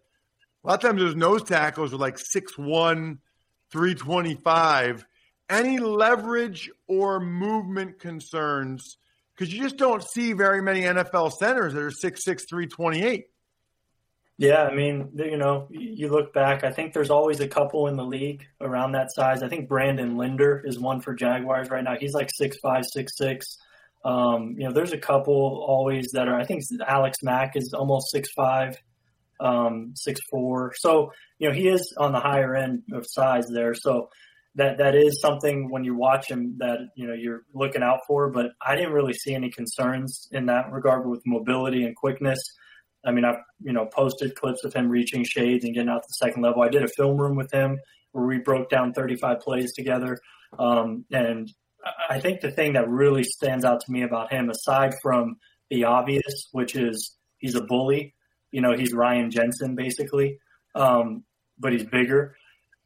a 0.69 0.73
lot 0.73 0.85
of 0.85 0.91
times 0.91 1.01
those 1.01 1.17
nose 1.17 1.43
tackles 1.45 1.95
are 1.95 1.97
like 1.97 2.19
6'1, 2.19 3.17
325. 3.73 5.07
Any 5.49 5.79
leverage 5.79 6.71
or 6.87 7.21
movement 7.21 7.99
concerns? 7.99 8.99
Because 9.35 9.51
you 9.53 9.63
just 9.63 9.79
don't 9.79 10.03
see 10.03 10.35
very 10.35 10.61
many 10.61 10.83
NFL 10.83 11.33
centers 11.33 11.73
that 11.73 11.81
are 11.81 11.91
6'6, 11.91 12.21
328. 12.47 13.25
Yeah, 14.37 14.65
I 14.65 14.75
mean, 14.75 15.09
you 15.15 15.39
know, 15.39 15.69
you 15.71 16.11
look 16.11 16.35
back, 16.35 16.65
I 16.65 16.71
think 16.71 16.93
there's 16.93 17.11
always 17.11 17.41
a 17.41 17.49
couple 17.49 17.87
in 17.87 17.97
the 17.97 18.05
league 18.05 18.45
around 18.61 18.93
that 18.93 19.11
size. 19.15 19.43
I 19.43 19.49
think 19.49 19.71
Brandon 19.71 20.19
Linder 20.19 20.63
is 20.67 20.79
one 20.79 21.01
for 21.01 21.15
Jaguars 21.15 21.71
right 21.71 21.83
now. 21.83 21.97
He's 21.99 22.13
like 22.13 22.29
six 22.37 22.59
five, 22.63 22.85
six 22.85 23.17
six. 23.17 23.57
Um, 24.05 24.55
you 24.59 24.67
know, 24.69 24.73
there's 24.73 24.93
a 24.93 24.99
couple 24.99 25.65
always 25.67 26.11
that 26.13 26.29
are. 26.29 26.39
I 26.39 26.45
think 26.45 26.63
Alex 26.87 27.17
Mack 27.23 27.57
is 27.57 27.73
almost 27.73 28.11
six 28.13 28.31
five, 28.37 28.77
um, 29.41 29.93
six 29.95 30.21
four. 30.31 30.73
So 30.77 31.13
you 31.39 31.49
know, 31.49 31.55
he 31.55 31.69
is 31.69 31.95
on 31.99 32.13
the 32.13 32.21
higher 32.21 32.55
end 32.55 32.83
of 32.93 33.07
size 33.07 33.47
there. 33.53 33.75
So 33.75 34.11
that 34.55 34.79
that 34.79 34.95
is 34.95 35.21
something 35.21 35.71
when 35.71 35.85
you 35.85 35.95
watch 35.95 36.31
him 36.31 36.57
that 36.59 36.79
you 36.97 37.07
know 37.07 37.15
you're 37.15 37.43
looking 37.55 37.83
out 37.83 38.01
for. 38.07 38.31
But 38.31 38.53
I 38.65 38.75
didn't 38.75 38.93
really 38.93 39.15
see 39.15 39.35
any 39.35 39.51
concerns 39.51 40.29
in 40.33 40.47
that 40.47 40.71
regard 40.73 41.09
with 41.09 41.23
mobility 41.27 41.85
and 41.85 41.95
quickness. 41.95 42.39
I 43.05 43.13
mean, 43.13 43.25
I've 43.25 43.41
you 43.63 43.73
know 43.73 43.87
posted 43.87 44.35
clips 44.35 44.65
of 44.65 44.75
him 44.75 44.89
reaching 44.89 45.25
shades 45.25 45.65
and 45.65 45.75
getting 45.75 45.89
out 45.89 46.03
to 46.03 46.09
the 46.09 46.27
second 46.27 46.43
level. 46.43 46.63
I 46.63 46.69
did 46.69 46.83
a 46.83 46.89
film 46.89 47.17
room 47.17 47.37
with 47.37 47.53
him 47.53 47.79
where 48.13 48.27
we 48.27 48.39
broke 48.39 48.71
down 48.71 48.93
35 48.93 49.41
plays 49.41 49.73
together, 49.75 50.19
um, 50.59 51.05
and 51.13 51.51
I 52.11 52.21
think 52.21 52.41
the 52.41 52.51
thing 52.51 52.73
that 52.73 52.89
really 52.89 53.23
stands 53.23 53.65
out 53.65 53.81
to 53.81 53.93
me 53.93 54.03
about 54.03 54.33
him, 54.33 54.51
aside 54.51 54.95
from 55.03 55.37
the 55.71 55.85
obvious, 55.85 56.49
which 56.53 56.75
is 56.75 57.17
he's 57.39 57.55
a 57.55 57.63
bully, 57.63 58.15
you 58.51 58.61
know, 58.61 58.77
he's 58.77 58.93
Ryan 58.93 59.31
Jensen 59.31 59.75
basically, 59.75 60.39
um, 60.75 61.25
but 61.59 61.73
he's 61.73 61.85
bigger, 61.85 62.37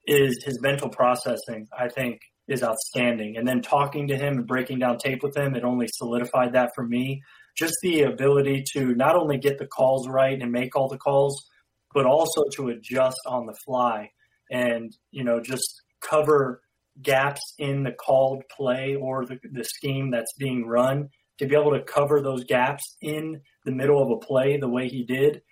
is 0.07 0.42
his 0.44 0.61
mental 0.61 0.88
processing, 0.88 1.68
I 1.77 1.88
think, 1.88 2.20
is 2.48 2.62
outstanding. 2.62 3.37
And 3.37 3.46
then 3.46 3.62
talking 3.62 4.09
to 4.09 4.16
him 4.16 4.38
and 4.38 4.46
breaking 4.46 4.81
down 4.81 4.98
tape 4.98 5.22
with 5.22 5.37
him, 5.37 5.55
it 5.55 5.64
only 5.64 5.87
solidified 5.92 6.53
that 6.55 6.72
for 6.75 6.87
me. 6.87 7.22
Just 7.57 7.75
the 7.83 8.03
ability 8.03 8.64
to 8.72 8.94
not 8.94 9.14
only 9.14 9.38
get 9.38 9.59
the 9.59 9.66
calls 9.66 10.09
right 10.09 10.40
and 10.40 10.51
make 10.51 10.75
all 10.75 10.88
the 10.88 10.98
calls, 10.98 11.48
but 11.94 12.07
also 12.07 12.44
to 12.55 12.68
adjust 12.68 13.20
on 13.27 13.46
the 13.46 13.55
fly 13.64 14.11
and, 14.51 14.96
you 15.11 15.22
know, 15.22 15.40
just 15.40 15.83
cover 16.01 16.62
gaps 17.01 17.55
in 17.59 17.83
the 17.83 17.92
called 17.92 18.42
play 18.55 18.94
or 18.94 19.25
the, 19.25 19.38
the 19.53 19.64
scheme 19.64 20.11
that's 20.11 20.33
being 20.38 20.66
run 20.66 21.09
to 21.38 21.46
be 21.46 21.55
able 21.55 21.72
to 21.72 21.83
cover 21.83 22.20
those 22.20 22.44
gaps 22.44 22.96
in 23.01 23.40
the 23.64 23.72
middle 23.72 24.03
of 24.03 24.11
a 24.11 24.25
play 24.25 24.59
the 24.59 24.68
way 24.68 24.88
he 24.88 25.05
did. 25.05 25.42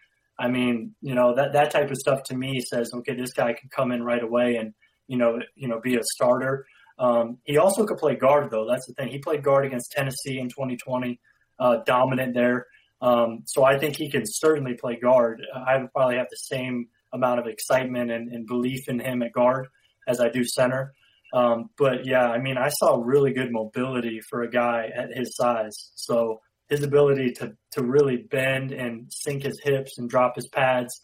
I 0.41 0.49
mean, 0.49 0.95
you 1.03 1.15
know, 1.15 1.35
that, 1.35 1.53
that 1.53 1.71
type 1.71 1.91
of 1.91 1.99
stuff 1.99 2.23
to 2.25 2.37
me 2.37 2.61
says, 2.61 2.91
okay, 2.95 3.15
this 3.15 3.33
guy 3.33 3.53
can 3.53 3.69
come 3.69 3.93
in 3.93 4.03
right 4.03 4.23
away 4.23 4.57
and, 4.57 4.73
you 5.07 5.19
know, 5.19 5.39
you 5.55 5.69
know, 5.69 5.81
be 5.81 5.97
a 5.97 6.03
starter. 6.03 6.65
Um, 6.99 7.39
he 7.45 7.59
also 7.59 7.85
could 7.85 7.99
play 7.99 8.17
guard 8.17 8.51
though. 8.51 8.67
That's 8.67 8.87
the 8.87 8.95
thing. 8.95 9.09
He 9.09 9.19
played 9.19 9.43
guard 9.43 9.67
against 9.67 9.93
Tennessee 9.93 10.39
in 10.39 10.49
2020, 10.49 11.21
uh, 11.59 11.79
dominant 11.85 12.35
there. 12.35 12.67
Um, 13.03 13.43
so 13.47 13.65
I 13.65 13.79
think 13.79 13.97
he 13.97 14.11
can 14.11 14.23
certainly 14.25 14.75
play 14.75 14.97
guard. 14.97 15.43
I 15.55 15.77
would 15.77 15.93
probably 15.93 16.17
have 16.17 16.29
the 16.31 16.37
same 16.37 16.89
amount 17.13 17.41
of 17.41 17.47
excitement 17.47 18.11
and, 18.11 18.33
and 18.33 18.47
belief 18.47 18.89
in 18.89 18.99
him 18.99 19.23
at 19.23 19.33
guard 19.33 19.69
as 20.09 20.21
I 20.21 20.31
do 20.31 20.43
center. 20.45 20.95
Um, 21.35 21.71
but 21.77 22.07
yeah, 22.07 22.27
I 22.27 22.39
mean, 22.39 22.57
I 22.57 22.71
saw 22.71 23.01
really 23.03 23.33
good 23.33 23.53
mobility 23.53 24.21
for 24.29 24.43
a 24.43 24.51
guy 24.51 24.91
at 24.95 25.15
his 25.15 25.37
size. 25.37 25.93
So 25.95 26.41
his 26.71 26.83
ability 26.83 27.33
to 27.33 27.53
to 27.73 27.83
really 27.83 28.17
bend 28.17 28.73
and 28.73 29.13
sink 29.13 29.43
his 29.43 29.61
hips 29.63 29.99
and 29.99 30.09
drop 30.09 30.37
his 30.37 30.49
pads, 30.49 31.01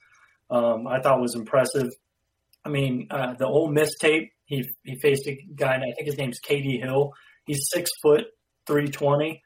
um, 0.51 0.87
I 0.87 1.01
thought 1.01 1.21
was 1.21 1.35
impressive. 1.35 1.91
I 2.65 2.69
mean, 2.69 3.09
uh, 3.11 3.35
the 3.35 3.47
Ole 3.47 3.71
Miss 3.71 3.97
tape, 3.99 4.33
he 4.45 4.69
he 4.85 4.99
faced 4.99 5.27
a 5.27 5.39
guy, 5.55 5.77
I 5.77 5.81
think 5.81 6.07
his 6.07 6.19
name's 6.19 6.41
KD 6.41 6.83
Hill. 6.83 7.13
He's 7.47 7.69
six 7.71 7.91
foot 8.03 8.25
three 8.67 8.89
twenty, 8.89 9.43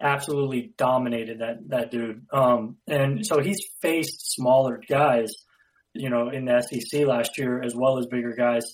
absolutely 0.00 0.72
dominated 0.76 1.40
that 1.40 1.68
that 1.68 1.90
dude. 1.90 2.26
Um, 2.32 2.78
and 2.86 3.24
so 3.24 3.40
he's 3.40 3.60
faced 3.80 4.32
smaller 4.34 4.80
guys, 4.88 5.30
you 5.94 6.10
know, 6.10 6.30
in 6.30 6.46
the 6.46 6.60
SEC 6.62 7.06
last 7.06 7.38
year 7.38 7.62
as 7.62 7.74
well 7.74 7.98
as 7.98 8.06
bigger 8.06 8.34
guys. 8.34 8.64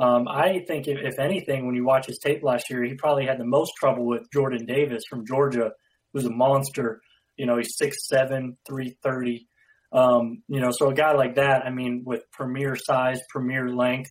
Um, 0.00 0.28
I 0.28 0.64
think, 0.66 0.88
if, 0.88 0.98
if, 1.02 1.18
anything, 1.18 1.66
when 1.66 1.74
you 1.74 1.84
watch 1.84 2.06
his 2.06 2.18
tape 2.18 2.42
last 2.42 2.70
year, 2.70 2.82
he 2.82 2.94
probably 2.94 3.26
had 3.26 3.38
the 3.38 3.44
most 3.44 3.72
trouble 3.78 4.06
with 4.06 4.22
Jordan 4.32 4.64
Davis 4.64 5.02
from 5.10 5.26
Georgia, 5.26 5.72
who's 6.12 6.24
a 6.24 6.30
monster. 6.30 7.00
You 7.36 7.46
know, 7.46 7.56
he's 7.56 7.76
6'7, 7.80 8.56
330. 8.66 9.48
Um, 9.92 10.42
you 10.48 10.60
know, 10.60 10.70
so 10.70 10.88
a 10.88 10.94
guy 10.94 11.12
like 11.12 11.34
that, 11.36 11.62
I 11.64 11.70
mean, 11.70 12.02
with 12.04 12.22
premier 12.32 12.76
size, 12.76 13.20
premier 13.28 13.68
length, 13.68 14.10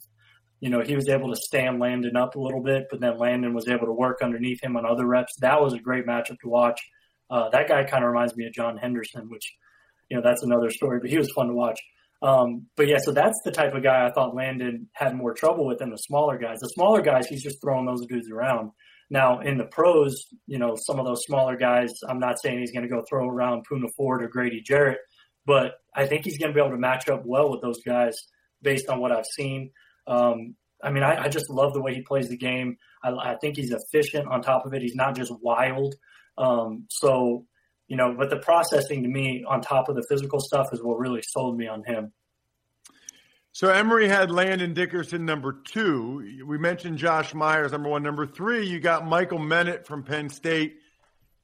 you 0.60 0.70
know, 0.70 0.82
he 0.82 0.96
was 0.96 1.08
able 1.08 1.30
to 1.30 1.40
stand 1.40 1.80
Landon 1.80 2.18
up 2.18 2.36
a 2.36 2.40
little 2.40 2.62
bit, 2.62 2.88
but 2.90 3.00
then 3.00 3.18
Landon 3.18 3.54
was 3.54 3.70
able 3.70 3.86
to 3.86 3.94
work 3.94 4.18
underneath 4.22 4.62
him 4.62 4.76
on 4.76 4.86
other 4.86 5.06
reps. 5.06 5.34
That 5.40 5.62
was 5.62 5.74
a 5.74 5.80
great 5.80 6.06
matchup 6.06 6.40
to 6.42 6.50
watch. 6.50 6.82
Uh, 7.30 7.50
that 7.52 7.68
guy 7.68 7.86
kind 7.86 8.04
of 8.04 8.10
reminds 8.10 8.36
me 8.36 8.46
of 8.46 8.54
John 8.54 8.78
Henderson, 8.78 9.30
which, 9.30 9.54
you 10.10 10.18
know, 10.18 10.24
that's 10.24 10.44
another 10.44 10.70
story, 10.70 11.00
but 11.00 11.10
he 11.10 11.18
was 11.18 11.32
fun 11.32 11.48
to 11.48 11.54
watch. 11.54 11.80
Um, 12.22 12.66
but 12.76 12.88
yeah, 12.88 12.98
so 13.02 13.14
that's 13.14 13.40
the 13.46 13.52
type 13.52 13.74
of 13.74 13.84
guy 13.84 14.06
I 14.06 14.12
thought 14.12 14.36
Landon 14.36 14.90
had 14.94 15.16
more 15.16 15.34
trouble 15.34 15.66
with 15.66 15.80
than 15.80 15.92
the 15.92 15.98
smaller 15.98 16.38
guys. 16.38 16.58
The 16.60 16.68
smaller 16.68 17.02
guys, 17.02 17.28
he's 17.28 17.44
just 17.44 17.62
throwing 17.62 17.86
those 17.86 18.06
dudes 18.08 18.30
around. 18.30 18.72
Now 19.10 19.40
in 19.40 19.58
the 19.58 19.66
pros, 19.66 20.28
you 20.46 20.60
know, 20.60 20.76
some 20.76 21.00
of 21.00 21.06
those 21.06 21.24
smaller 21.24 21.56
guys, 21.56 21.92
I'm 22.08 22.20
not 22.20 22.40
saying 22.40 22.60
he's 22.60 22.72
going 22.72 22.84
to 22.84 22.90
go 22.90 23.04
throw 23.08 23.28
around 23.28 23.66
Poona 23.68 23.88
Ford 23.96 24.24
or 24.24 24.28
Grady 24.28 24.62
Jarrett, 24.62 25.00
but 25.46 25.76
I 25.96 26.06
think 26.06 26.26
he's 26.26 26.38
going 26.38 26.52
to 26.52 26.54
be 26.54 26.60
able 26.60 26.76
to 26.76 26.78
match 26.78 27.10
up 27.10 27.24
well 27.26 27.50
with 27.50 27.62
those 27.62 27.82
guys 27.82 28.16
based 28.62 28.90
on 28.90 29.00
what 29.00 29.12
I've 29.12 29.26
seen. 29.26 29.72
Um, 30.08 30.56
I 30.84 30.92
mean, 30.92 31.04
I, 31.04 31.24
I, 31.24 31.28
just 31.28 31.50
love 31.50 31.74
the 31.74 31.82
way 31.82 31.94
he 31.94 32.02
plays 32.02 32.30
the 32.30 32.38
game. 32.38 32.78
I, 33.04 33.12
I, 33.12 33.36
think 33.36 33.58
he's 33.58 33.72
efficient 33.72 34.28
on 34.28 34.42
top 34.42 34.66
of 34.66 34.74
it. 34.74 34.82
He's 34.82 34.96
not 34.96 35.16
just 35.16 35.32
wild. 35.42 35.96
Um, 36.38 36.86
so 36.90 37.46
you 37.90 37.98
know, 37.98 38.16
but 38.18 38.30
the 38.30 38.38
processing 38.38 39.04
to 39.04 39.10
me 39.10 39.44
on 39.46 39.62
top 39.62 39.90
of 39.90 39.96
the 39.96 40.06
physical 40.08 40.40
stuff 40.40 40.70
is 40.72 40.82
what 40.82 41.00
really 41.00 41.24
sold 41.24 41.58
me 41.58 41.68
on 41.68 41.84
him. 41.84 42.14
So 43.52 43.70
Emory 43.70 44.08
had 44.08 44.32
Landon 44.32 44.74
Dickerson 44.74 45.26
number 45.26 45.62
two. 45.68 46.44
We 46.46 46.58
mentioned 46.58 46.98
Josh 46.98 47.34
Myers 47.34 47.72
number 47.72 47.90
one. 47.90 48.04
Number 48.04 48.26
three, 48.26 48.66
you 48.68 48.80
got 48.80 49.06
Michael 49.06 49.40
Menet 49.40 49.86
from 49.86 50.04
Penn 50.04 50.30
State. 50.30 50.78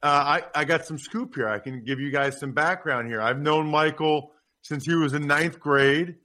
Uh, 0.04 0.39
I, 0.56 0.62
I 0.62 0.65
got 0.65 0.86
some 0.86 0.98
scoop 0.98 1.36
here. 1.36 1.48
I 1.48 1.60
can 1.60 1.84
give 1.84 2.00
you 2.00 2.12
guys 2.12 2.39
some 2.39 2.52
background 2.52 3.08
here. 3.08 3.22
I've 3.22 3.39
known 3.39 3.68
Michael 3.68 4.32
since 4.62 4.86
he 4.86 4.94
was 4.94 5.13
in 5.13 5.26
ninth 5.26 5.60
grade. 5.60 6.15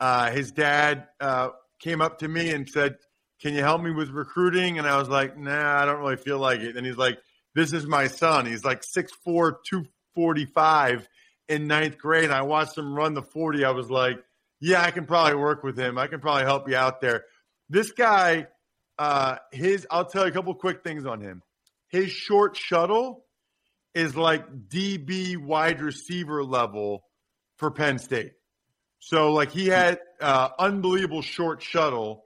Uh, 0.00 0.30
his 0.30 0.52
dad 0.52 1.08
uh, 1.20 1.50
came 1.80 2.00
up 2.00 2.18
to 2.20 2.28
me 2.28 2.50
and 2.50 2.68
said, 2.68 2.96
"Can 3.40 3.54
you 3.54 3.62
help 3.62 3.82
me 3.82 3.90
with 3.90 4.10
recruiting?" 4.10 4.78
And 4.78 4.86
I 4.86 4.98
was 4.98 5.08
like, 5.08 5.36
"Nah, 5.36 5.82
I 5.82 5.84
don't 5.84 6.00
really 6.00 6.16
feel 6.16 6.38
like 6.38 6.60
it." 6.60 6.76
And 6.76 6.86
he's 6.86 6.96
like, 6.96 7.18
this 7.56 7.72
is 7.72 7.86
my 7.86 8.06
son. 8.06 8.44
He's 8.44 8.64
like 8.64 8.82
6'4, 8.82 9.54
245 9.64 11.08
in 11.48 11.66
ninth 11.66 11.96
grade. 11.96 12.30
I 12.30 12.42
watched 12.42 12.76
him 12.76 12.94
run 12.94 13.14
the 13.14 13.22
40. 13.22 13.64
I 13.64 13.70
was 13.70 13.90
like, 13.90 14.22
yeah, 14.60 14.82
I 14.82 14.90
can 14.90 15.06
probably 15.06 15.36
work 15.36 15.62
with 15.62 15.78
him. 15.78 15.98
I 15.98 16.06
can 16.06 16.20
probably 16.20 16.44
help 16.44 16.68
you 16.68 16.76
out 16.76 17.00
there. 17.00 17.24
This 17.68 17.90
guy, 17.90 18.46
uh, 18.98 19.36
his, 19.52 19.86
I'll 19.90 20.06
tell 20.06 20.24
you 20.24 20.30
a 20.30 20.34
couple 20.34 20.54
quick 20.54 20.82
things 20.82 21.04
on 21.04 21.20
him. 21.20 21.42
His 21.88 22.10
short 22.10 22.56
shuttle 22.56 23.24
is 23.94 24.16
like 24.16 24.46
DB 24.68 25.36
wide 25.36 25.80
receiver 25.80 26.42
level 26.44 27.04
for 27.56 27.70
Penn 27.70 27.98
State. 27.98 28.32
So, 28.98 29.32
like, 29.32 29.52
he 29.52 29.66
had 29.66 29.98
uh, 30.20 30.48
unbelievable 30.58 31.22
short 31.22 31.62
shuttle. 31.62 32.24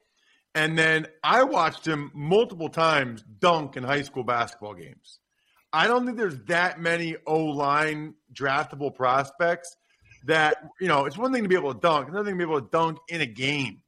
And 0.55 0.77
then 0.77 1.07
I 1.23 1.45
watched 1.45 1.87
him 1.87 2.11
multiple 2.15 2.69
times 2.69 3.23
dunk 3.39 3.77
in 3.77 3.85
high 3.85 4.03
school 4.03 4.25
basketball 4.25 4.75
games. 4.75 5.21
I 5.73 5.87
don't 5.87 6.05
think 6.05 6.17
there's 6.17 6.43
that 6.47 6.81
many 6.81 7.17
O 7.27 7.45
line 7.45 8.15
draftable 8.35 8.95
prospects 8.95 9.77
that, 10.25 10.71
you 10.81 10.89
know, 10.89 11.07
it's 11.07 11.17
one 11.17 11.33
thing 11.33 11.43
to 11.43 11.49
be 11.49 11.55
able 11.55 11.75
to 11.75 11.81
dunk, 11.81 12.09
another 12.09 12.25
thing 12.25 12.39
to 12.39 12.47
be 12.47 12.51
able 12.51 12.61
to 12.61 12.69
dunk 12.71 12.99
in 13.09 13.21
a 13.21 13.27
game. 13.27 13.83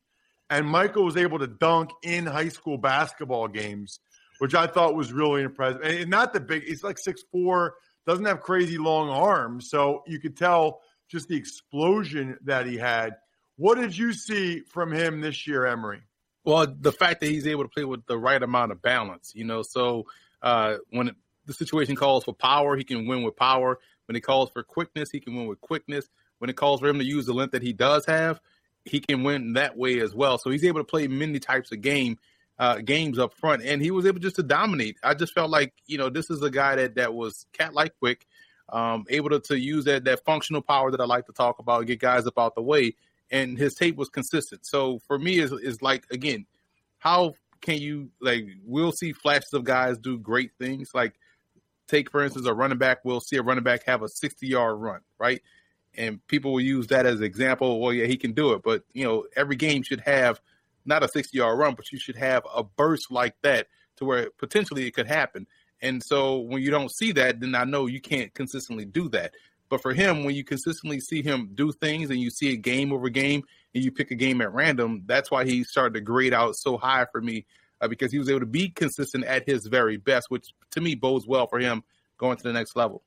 And 0.51 0.67
Michael 0.67 1.05
was 1.05 1.17
able 1.17 1.39
to 1.39 1.47
dunk 1.47 1.91
in 2.03 2.27
high 2.27 2.49
school 2.49 2.79
basketball 2.79 3.49
games, 3.49 4.01
which 4.39 4.55
I 4.55 4.67
thought 4.67 4.95
was 4.95 5.13
really 5.13 5.43
impressive. 5.43 5.81
And 5.83 6.11
not 6.11 6.33
the 6.33 6.41
big, 6.41 6.65
he's 6.65 6.85
like 6.85 6.99
six 6.99 7.23
four, 7.31 7.75
doesn't 8.07 8.25
have 8.25 8.41
crazy 8.41 8.79
long 8.79 9.09
arms. 9.09 9.71
So 9.71 10.03
you 10.07 10.19
could 10.19 10.37
tell 10.37 10.81
just 11.09 11.29
the 11.29 11.37
explosion 11.37 12.39
that 12.45 12.67
he 12.67 12.77
had. 12.77 13.17
What 13.57 13.77
did 13.79 13.97
you 13.97 14.13
see 14.13 14.61
from 14.61 14.93
him 14.93 15.21
this 15.21 15.47
year, 15.47 15.67
Emory? 15.67 16.03
Well, 16.45 16.67
the 16.67 16.93
fact 16.93 17.21
that 17.21 17.27
he's 17.27 17.47
able 17.47 17.63
to 17.63 17.69
play 17.69 17.85
with 17.85 18.05
the 18.07 18.19
right 18.19 18.43
amount 18.43 18.73
of 18.73 18.83
balance, 18.83 19.33
you 19.35 19.45
know, 19.45 19.63
so 19.63 20.07
uh, 20.43 20.79
when 20.91 21.09
it, 21.09 21.15
the 21.47 21.55
situation 21.55 21.97
calls 21.97 22.25
for 22.25 22.35
power, 22.35 22.77
he 22.77 22.85
can 22.85 23.07
win 23.07 23.23
with 23.23 23.37
power. 23.37 23.79
When 24.07 24.17
it 24.17 24.21
calls 24.21 24.51
for 24.51 24.63
quickness, 24.63 25.11
he 25.11 25.21
can 25.21 25.37
win 25.37 25.47
with 25.47 25.61
quickness. 25.61 26.09
When 26.39 26.51
it 26.51 26.57
calls 26.57 26.81
for 26.81 26.89
him 26.89 26.99
to 26.99 27.05
use 27.05 27.27
the 27.27 27.33
length 27.33 27.53
that 27.53 27.63
he 27.63 27.73
does 27.73 28.05
have, 28.07 28.41
he 28.85 29.01
can 29.01 29.23
win 29.23 29.53
that 29.55 29.77
way 29.77 30.01
as 30.01 30.15
well. 30.15 30.39
So 30.39 30.51
he's 30.51 30.65
able 30.65 30.81
to 30.81 30.85
play 30.85 31.07
many 31.07 31.39
types 31.39 31.71
of 31.73 31.81
game 31.81 32.19
uh, 32.59 32.79
games 32.79 33.19
up 33.19 33.35
front, 33.35 33.63
and 33.63 33.83
he 33.83 33.91
was 33.91 34.07
able 34.07 34.21
just 34.21 34.37
to 34.37 34.43
dominate. 34.43 34.97
I 35.03 35.15
just 35.15 35.33
felt 35.33 35.51
like 35.51 35.73
you 35.87 35.99
know 35.99 36.11
this 36.11 36.31
is 36.31 36.43
a 36.43 36.51
guy 36.51 36.77
that 36.77 36.95
that 36.97 37.15
was 37.15 37.47
cat 37.53 37.75
like 37.75 37.99
quick, 37.99 38.27
um, 38.69 39.05
able 39.09 39.31
to, 39.31 39.41
to 39.41 39.59
use 39.59 39.85
that 39.87 40.05
that 40.05 40.25
functional 40.25 40.63
power 40.63 40.91
that 40.91 41.01
I 41.01 41.05
like 41.05 41.27
to 41.27 41.33
talk 41.33 41.59
about, 41.59 41.87
get 41.87 42.01
guys 42.01 42.27
up 42.27 42.39
out 42.39 42.55
the 42.55 42.63
way, 42.63 42.95
and 43.31 43.59
his 43.59 43.75
tape 43.75 43.97
was 43.97 44.09
consistent. 44.09 44.67
So 44.67 45.01
for 45.07 45.19
me, 45.19 45.39
is 45.39 45.53
is 45.53 45.83
like 45.83 46.07
again, 46.11 46.47
how 46.99 47.35
can 47.61 47.79
you 47.79 48.11
like? 48.21 48.47
We'll 48.65 48.93
see 48.93 49.13
flashes 49.13 49.53
of 49.55 49.65
guys 49.65 49.99
do 49.99 50.19
great 50.19 50.53
things. 50.59 50.91
Like 50.95 51.15
take 51.93 52.11
for 52.11 52.23
instance 52.23 52.47
a 52.47 52.55
running 52.55 52.79
back. 52.79 53.05
We'll 53.05 53.21
see 53.21 53.37
a 53.37 53.43
running 53.43 53.65
back 53.65 53.85
have 53.87 54.03
a 54.03 54.09
sixty 54.09 54.49
yard 54.49 54.79
run, 54.79 55.01
right? 55.19 55.43
And 55.95 56.27
people 56.27 56.53
will 56.53 56.61
use 56.61 56.87
that 56.89 57.05
as 57.05 57.21
an 57.21 57.25
example. 57.25 57.81
Well, 57.81 57.93
yeah, 57.93 58.07
he 58.07 58.17
can 58.17 58.33
do 58.33 58.53
it, 58.55 58.63
but 58.63 58.83
you 58.95 59.05
know, 59.05 59.27
every 59.37 59.57
game 59.57 59.83
should 59.83 60.01
have 60.01 60.41
not 60.85 61.03
a 61.03 61.09
60 61.09 61.37
yard 61.37 61.59
run, 61.59 61.75
but 61.75 61.93
you 61.93 61.99
should 61.99 62.17
have 62.17 62.45
a 62.55 62.63
burst 62.63 63.11
like 63.11 63.35
that 63.43 63.69
to 63.97 64.05
where 64.05 64.31
potentially 64.39 64.87
it 64.87 64.93
could 64.93 65.07
happen. 65.07 65.47
And 65.81 66.03
so 66.03 66.39
when 66.39 66.63
you 66.63 66.71
don't 66.71 66.91
see 66.91 67.13
that, 67.13 67.41
then 67.41 67.55
I 67.55 67.65
know 67.65 67.87
you 67.87 68.01
can't 68.01 68.33
consistently 68.35 68.85
do 68.85 69.09
that. 69.11 69.35
But 69.69 69.83
for 69.83 69.95
him, 69.95 70.25
when 70.25 70.35
you 70.35 70.45
consistently 70.45 71.01
see 71.01 71.23
him 71.23 71.51
do 71.55 71.73
things 71.73 72.11
and 72.11 72.21
you 72.21 72.31
see 72.31 72.53
a 72.53 72.57
game 72.57 72.93
over 72.93 73.09
game 73.09 73.43
and 73.75 73.83
you 73.83 73.91
pick 73.91 74.11
a 74.11 74.15
game 74.15 74.41
at 74.41 74.53
random, 74.53 75.03
that's 75.07 75.31
why 75.31 75.45
he 75.45 75.65
started 75.65 75.95
to 75.95 76.01
grade 76.01 76.35
out 76.35 76.57
so 76.57 76.77
high 76.77 77.07
for 77.11 77.21
me 77.21 77.47
uh, 77.83 77.89
because 77.89 78.11
he 78.13 78.19
was 78.19 78.31
able 78.31 78.41
to 78.41 78.47
be 78.47 78.71
consistent 78.71 79.25
at 79.25 79.47
his 79.47 79.67
very 79.67 79.99
best, 79.99 80.27
which 80.31 80.55
to 80.71 80.81
me 80.81 80.95
bodes 80.95 81.27
well 81.27 81.47
for 81.47 81.59
him 81.59 81.83
going 82.17 82.37
to 82.39 82.43
the 82.43 82.53
next 82.53 82.77
level. 82.77 83.03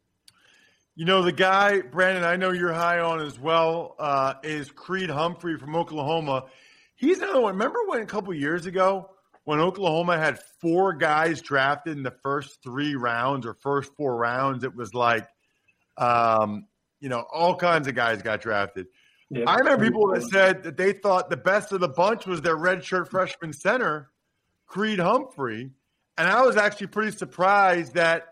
You 0.95 1.05
know, 1.05 1.23
the 1.23 1.31
guy, 1.31 1.81
Brandon, 1.81 2.23
I 2.23 2.35
know 2.35 2.51
you're 2.51 2.73
high 2.73 2.99
on 2.99 3.19
as 3.19 3.39
well, 3.39 3.95
uh, 3.99 4.35
is 4.43 4.71
Creed 4.71 5.09
Humphrey 5.09 5.57
from 5.57 5.75
Oklahoma. 5.75 6.45
He's 6.95 7.17
another 7.17 7.41
one. 7.41 7.53
Remember 7.53 7.79
when 7.87 8.01
a 8.01 8.05
couple 8.05 8.33
years 8.33 8.65
ago 8.65 9.09
when 9.43 9.59
Oklahoma 9.59 10.17
had 10.17 10.39
four 10.61 10.93
guys 10.93 11.41
drafted 11.41 11.97
in 11.97 12.03
the 12.03 12.15
first 12.23 12.61
three 12.63 12.95
rounds 12.95 13.45
or 13.45 13.55
first 13.55 13.91
four 13.95 14.15
rounds? 14.15 14.63
It 14.63 14.75
was 14.75 14.93
like, 14.93 15.27
um, 15.97 16.65
you 16.99 17.09
know, 17.09 17.25
all 17.31 17.55
kinds 17.55 17.87
of 17.87 17.95
guys 17.95 18.21
got 18.21 18.41
drafted. 18.41 18.87
Yeah. 19.29 19.43
I 19.47 19.57
remember 19.57 19.85
people 19.85 20.07
that 20.13 20.23
said 20.23 20.63
that 20.63 20.77
they 20.77 20.93
thought 20.93 21.29
the 21.29 21.37
best 21.37 21.71
of 21.71 21.81
the 21.81 21.89
bunch 21.89 22.25
was 22.25 22.41
their 22.41 22.57
redshirt 22.57 23.09
freshman 23.09 23.53
center, 23.53 24.09
Creed 24.67 24.99
Humphrey. 24.99 25.71
And 26.17 26.27
I 26.27 26.41
was 26.43 26.57
actually 26.57 26.87
pretty 26.87 27.15
surprised 27.15 27.95
that 27.95 28.27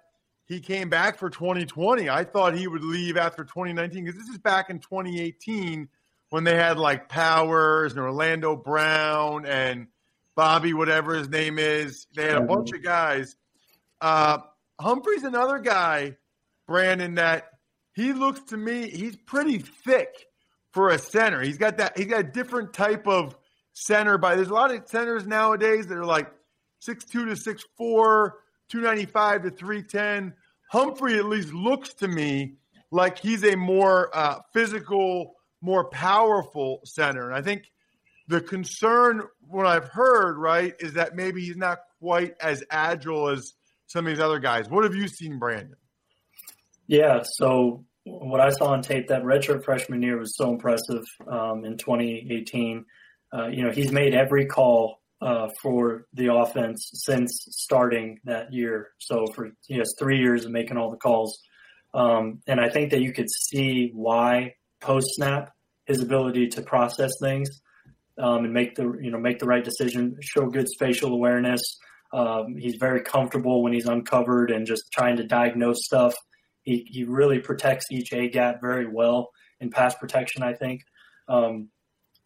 he 0.45 0.59
came 0.59 0.89
back 0.89 1.17
for 1.17 1.29
2020. 1.29 2.09
I 2.09 2.23
thought 2.23 2.55
he 2.55 2.67
would 2.67 2.83
leave 2.83 3.17
after 3.17 3.43
2019 3.43 4.05
because 4.05 4.19
this 4.19 4.29
is 4.29 4.37
back 4.37 4.69
in 4.69 4.79
2018 4.79 5.89
when 6.29 6.43
they 6.43 6.55
had 6.55 6.77
like 6.77 7.09
Powers 7.09 7.93
and 7.93 8.01
Orlando 8.01 8.55
Brown 8.55 9.45
and 9.45 9.87
Bobby, 10.35 10.73
whatever 10.73 11.15
his 11.15 11.29
name 11.29 11.59
is. 11.59 12.07
They 12.15 12.23
had 12.23 12.37
a 12.37 12.41
bunch 12.41 12.71
of 12.71 12.83
guys. 12.83 13.35
Uh, 14.01 14.39
Humphrey's 14.79 15.23
another 15.23 15.59
guy, 15.59 16.17
Brandon, 16.67 17.15
that 17.15 17.49
he 17.93 18.13
looks 18.13 18.41
to 18.45 18.57
me, 18.57 18.89
he's 18.89 19.15
pretty 19.15 19.59
thick 19.59 20.25
for 20.71 20.89
a 20.89 20.97
center. 20.97 21.41
He's 21.41 21.57
got 21.57 21.77
that, 21.77 21.97
he's 21.97 22.07
got 22.07 22.21
a 22.21 22.23
different 22.23 22.73
type 22.73 23.07
of 23.07 23.37
center. 23.73 24.17
By 24.17 24.35
there's 24.35 24.49
a 24.49 24.53
lot 24.53 24.73
of 24.73 24.87
centers 24.87 25.27
nowadays 25.27 25.87
that 25.87 25.97
are 25.97 26.05
like 26.05 26.31
six 26.79 27.03
two 27.03 27.25
to 27.25 27.35
six 27.35 27.63
four, 27.77 28.39
295 28.69 29.43
to 29.43 29.49
310. 29.51 30.33
Humphrey 30.71 31.17
at 31.17 31.25
least 31.25 31.53
looks 31.53 31.93
to 31.95 32.07
me 32.07 32.55
like 32.91 33.19
he's 33.19 33.43
a 33.43 33.55
more 33.55 34.09
uh, 34.15 34.39
physical, 34.53 35.35
more 35.61 35.89
powerful 35.89 36.81
center. 36.85 37.27
And 37.27 37.35
I 37.35 37.41
think 37.41 37.71
the 38.27 38.41
concern, 38.41 39.23
what 39.47 39.65
I've 39.65 39.89
heard, 39.89 40.37
right, 40.37 40.73
is 40.79 40.93
that 40.93 41.15
maybe 41.15 41.43
he's 41.43 41.57
not 41.57 41.79
quite 41.99 42.33
as 42.41 42.63
agile 42.71 43.29
as 43.29 43.53
some 43.87 44.07
of 44.07 44.13
these 44.13 44.23
other 44.23 44.39
guys. 44.39 44.69
What 44.69 44.83
have 44.83 44.95
you 44.95 45.07
seen, 45.07 45.37
Brandon? 45.37 45.75
Yeah, 46.87 47.21
so 47.23 47.85
what 48.05 48.39
I 48.39 48.49
saw 48.49 48.67
on 48.67 48.81
tape, 48.81 49.07
that 49.07 49.23
redshirt 49.23 49.63
freshman 49.63 50.01
year 50.01 50.17
was 50.17 50.35
so 50.35 50.49
impressive 50.49 51.03
um, 51.27 51.65
in 51.65 51.77
2018. 51.77 52.85
Uh, 53.33 53.47
you 53.47 53.63
know, 53.63 53.71
he's 53.71 53.91
made 53.91 54.13
every 54.13 54.45
call 54.45 55.01
uh, 55.21 55.47
for 55.61 56.05
the 56.13 56.33
offense 56.33 56.89
since 56.93 57.31
starting 57.49 58.19
that 58.25 58.53
year. 58.53 58.89
So 58.99 59.25
for 59.33 59.51
he 59.65 59.77
has 59.77 59.93
three 59.97 60.19
years 60.19 60.45
of 60.45 60.51
making 60.51 60.77
all 60.77 60.91
the 60.91 60.97
calls, 60.97 61.39
um, 61.93 62.41
and 62.47 62.59
I 62.59 62.69
think 62.69 62.91
that 62.91 63.01
you 63.01 63.13
could 63.13 63.29
see 63.29 63.91
why 63.93 64.55
post 64.81 65.07
snap 65.15 65.51
his 65.85 66.01
ability 66.01 66.47
to 66.47 66.61
process 66.61 67.11
things 67.21 67.49
um, 68.17 68.45
and 68.45 68.53
make 68.53 68.75
the 68.75 68.97
you 69.01 69.11
know 69.11 69.19
make 69.19 69.39
the 69.39 69.45
right 69.45 69.63
decision, 69.63 70.17
show 70.21 70.47
good 70.47 70.67
spatial 70.69 71.13
awareness. 71.13 71.61
Um, 72.11 72.55
he's 72.57 72.75
very 72.75 73.01
comfortable 73.01 73.63
when 73.63 73.73
he's 73.73 73.87
uncovered 73.87 74.51
and 74.51 74.67
just 74.67 74.83
trying 74.91 75.17
to 75.17 75.23
diagnose 75.23 75.85
stuff. 75.85 76.13
He 76.61 76.85
he 76.87 77.03
really 77.03 77.39
protects 77.39 77.85
each 77.91 78.13
A 78.13 78.29
gap 78.29 78.61
very 78.61 78.87
well 78.87 79.31
in 79.59 79.69
pass 79.69 79.95
protection. 79.95 80.43
I 80.43 80.53
think. 80.53 80.81
Um, 81.27 81.69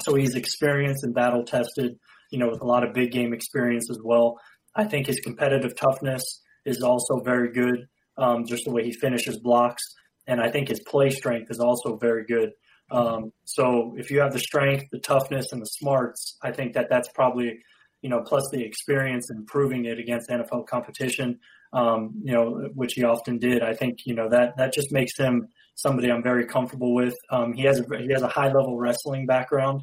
so 0.03 0.15
he's 0.15 0.36
experienced 0.36 1.03
and 1.03 1.13
battle 1.13 1.43
tested, 1.43 1.97
you 2.31 2.39
know, 2.39 2.49
with 2.49 2.62
a 2.62 2.65
lot 2.65 2.83
of 2.83 2.93
big 2.93 3.12
game 3.12 3.33
experience 3.33 3.89
as 3.89 3.99
well. 4.03 4.38
I 4.75 4.86
think 4.86 5.07
his 5.07 5.19
competitive 5.19 5.75
toughness 5.75 6.23
is 6.65 6.81
also 6.81 7.21
very 7.23 7.51
good, 7.51 7.88
um, 8.17 8.45
just 8.45 8.65
the 8.65 8.71
way 8.71 8.83
he 8.83 8.93
finishes 8.93 9.39
blocks. 9.39 9.83
And 10.27 10.41
I 10.41 10.49
think 10.49 10.67
his 10.67 10.81
play 10.81 11.10
strength 11.10 11.49
is 11.49 11.60
also 11.60 11.97
very 11.97 12.25
good. 12.25 12.51
Um, 12.91 13.31
so 13.45 13.95
if 13.97 14.12
you 14.12 14.19
have 14.19 14.33
the 14.33 14.39
strength, 14.39 14.86
the 14.91 14.99
toughness, 14.99 15.51
and 15.51 15.62
the 15.62 15.65
smarts, 15.65 16.38
I 16.43 16.51
think 16.51 16.73
that 16.73 16.88
that's 16.89 17.10
probably, 17.13 17.60
you 18.01 18.10
know, 18.10 18.21
plus 18.21 18.47
the 18.51 18.63
experience 18.63 19.29
and 19.29 19.45
proving 19.47 19.86
it 19.86 19.99
against 19.99 20.29
NFL 20.29 20.67
competition, 20.67 21.39
um, 21.73 22.21
you 22.23 22.34
know, 22.34 22.69
which 22.73 22.93
he 22.93 23.03
often 23.03 23.38
did. 23.38 23.62
I 23.62 23.73
think 23.73 23.99
you 24.06 24.15
know 24.15 24.30
that 24.30 24.58
that 24.58 24.73
just 24.73 24.91
makes 24.91 25.17
him 25.17 25.47
somebody 25.75 26.12
I'm 26.12 26.23
very 26.23 26.45
comfortable 26.45 26.93
with. 26.93 27.15
Um, 27.32 27.53
he 27.53 27.63
has 27.63 27.80
a, 27.80 27.97
he 27.97 28.12
has 28.12 28.21
a 28.21 28.27
high 28.27 28.47
level 28.47 28.77
wrestling 28.77 29.25
background 29.25 29.82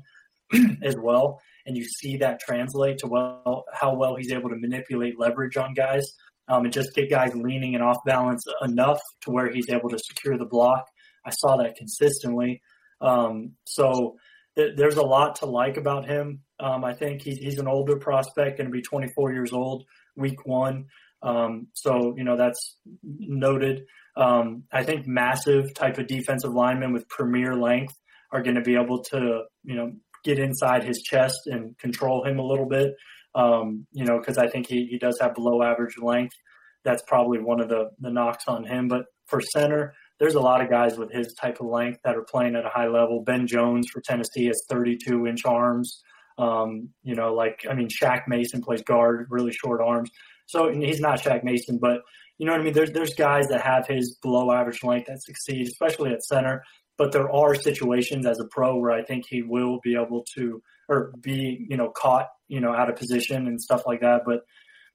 as 0.83 0.97
well, 0.97 1.40
and 1.66 1.77
you 1.77 1.85
see 1.85 2.16
that 2.18 2.40
translate 2.40 2.99
to 2.99 3.07
well 3.07 3.64
how 3.73 3.94
well 3.94 4.16
he's 4.16 4.33
able 4.33 4.51
to 4.51 4.57
manipulate 4.57 5.18
leverage 5.18 5.57
on 5.57 5.75
guys. 5.75 6.05
Um, 6.47 6.64
and 6.64 6.73
just 6.75 6.94
get 6.94 7.09
guys 7.09 7.35
leaning 7.35 7.75
and 7.75 7.83
off 7.83 7.97
balance 8.05 8.44
enough 8.61 9.01
to 9.23 9.31
where 9.31 9.51
he's 9.51 9.70
able 9.70 9.88
to 9.88 9.99
secure 9.99 10.37
the 10.37 10.44
block. 10.44 10.85
I 11.25 11.31
saw 11.31 11.57
that 11.57 11.75
consistently. 11.77 12.61
Um, 13.01 13.53
so 13.64 14.16
th- 14.57 14.77
there's 14.77 14.97
a 14.97 15.03
lot 15.03 15.37
to 15.37 15.47
like 15.47 15.77
about 15.77 16.07
him. 16.07 16.40
Um, 16.61 16.85
I 16.85 16.94
think 16.94 17.23
he's, 17.23 17.38
he's 17.38 17.59
an 17.59 17.68
older 17.68 17.97
prospect, 17.97 18.59
going 18.59 18.68
to 18.68 18.73
be 18.73 18.83
24 18.83 19.33
years 19.33 19.53
old, 19.53 19.85
week 20.16 20.47
one. 20.47 20.87
Um, 21.25 21.69
so, 21.73 22.15
you 22.17 22.25
know, 22.25 22.37
that's 22.37 22.77
noted. 23.03 23.85
Um, 24.17 24.65
I 24.71 24.85
think 24.85 25.07
massive 25.07 25.75
type 25.75 25.99
of 25.99 26.07
defensive 26.07 26.53
linemen 26.53 26.93
with 26.93 27.09
premier 27.09 27.57
length 27.57 27.95
are 28.31 28.43
going 28.43 28.57
to 28.57 28.63
be 28.63 28.77
able 28.77 29.03
to, 29.05 29.45
you 29.65 29.75
know, 29.75 29.93
get 30.23 30.39
inside 30.39 30.85
his 30.85 31.03
chest 31.03 31.47
and 31.47 31.77
control 31.79 32.25
him 32.25 32.39
a 32.39 32.45
little 32.45 32.69
bit. 32.69 32.95
Um, 33.35 33.87
you 33.93 34.05
know, 34.05 34.19
because 34.19 34.39
I 34.39 34.49
think 34.49 34.69
he, 34.69 34.87
he 34.87 34.99
does 34.99 35.19
have 35.21 35.35
below 35.35 35.63
average 35.63 35.97
length. 35.99 36.37
That's 36.85 37.03
probably 37.07 37.41
one 37.41 37.61
of 37.61 37.69
the, 37.69 37.91
the 37.99 38.11
knocks 38.11 38.45
on 38.47 38.65
him. 38.65 38.87
But 38.87 39.07
for 39.27 39.41
center, 39.41 39.95
there's 40.21 40.35
a 40.35 40.41
lot 40.41 40.61
of 40.61 40.71
guys 40.71 40.97
with 40.97 41.11
his 41.11 41.35
type 41.35 41.61
of 41.61 41.67
length 41.67 42.01
that 42.05 42.17
are 42.17 42.25
playing 42.31 42.55
at 42.55 42.67
a 42.67 42.69
high 42.69 42.87
level. 42.87 43.23
Ben 43.23 43.47
Jones 43.47 43.89
for 43.93 44.01
Tennessee 44.03 44.47
has 44.47 44.63
32 44.69 45.27
inch 45.27 45.45
arms. 45.45 46.03
Um, 46.37 46.91
you 47.03 47.15
know, 47.15 47.33
like 47.33 47.65
I 47.69 47.75
mean, 47.75 47.89
Shaq 47.89 48.23
Mason 48.29 48.61
plays 48.61 48.83
guard, 48.83 49.27
really 49.31 49.53
short 49.53 49.81
arms. 49.81 50.11
So 50.46 50.70
he's 50.70 51.00
not 51.00 51.20
Shaq 51.20 51.44
Mason, 51.44 51.78
but 51.78 52.00
you 52.38 52.46
know 52.46 52.52
what 52.52 52.61
I 52.61 52.64
mean. 52.64 52.74
There's 52.74 52.92
there's 52.92 53.14
guys 53.14 53.48
that 53.48 53.62
have 53.62 53.87
his 53.87 54.16
below 54.22 54.52
average 54.52 54.83
length 54.83 55.07
that 55.07 55.22
succeed, 55.22 55.66
especially 55.66 56.12
at 56.12 56.22
center. 56.22 56.62
But 56.96 57.12
there 57.12 57.30
are 57.30 57.54
situations 57.54 58.26
as 58.26 58.38
a 58.38 58.46
pro 58.46 58.76
where 58.76 58.92
I 58.92 59.02
think 59.02 59.24
he 59.28 59.42
will 59.42 59.80
be 59.83 59.96
able 59.96 60.24
to 60.37 60.62
or 60.88 61.12
be 61.20 61.66
you 61.68 61.76
know 61.76 61.90
caught 61.90 62.28
you 62.48 62.61
know 62.61 62.74
out 62.74 62.90
of 62.90 62.96
position 62.96 63.46
and 63.46 63.61
stuff 63.61 63.83
like 63.87 64.00
that. 64.00 64.22
But 64.26 64.40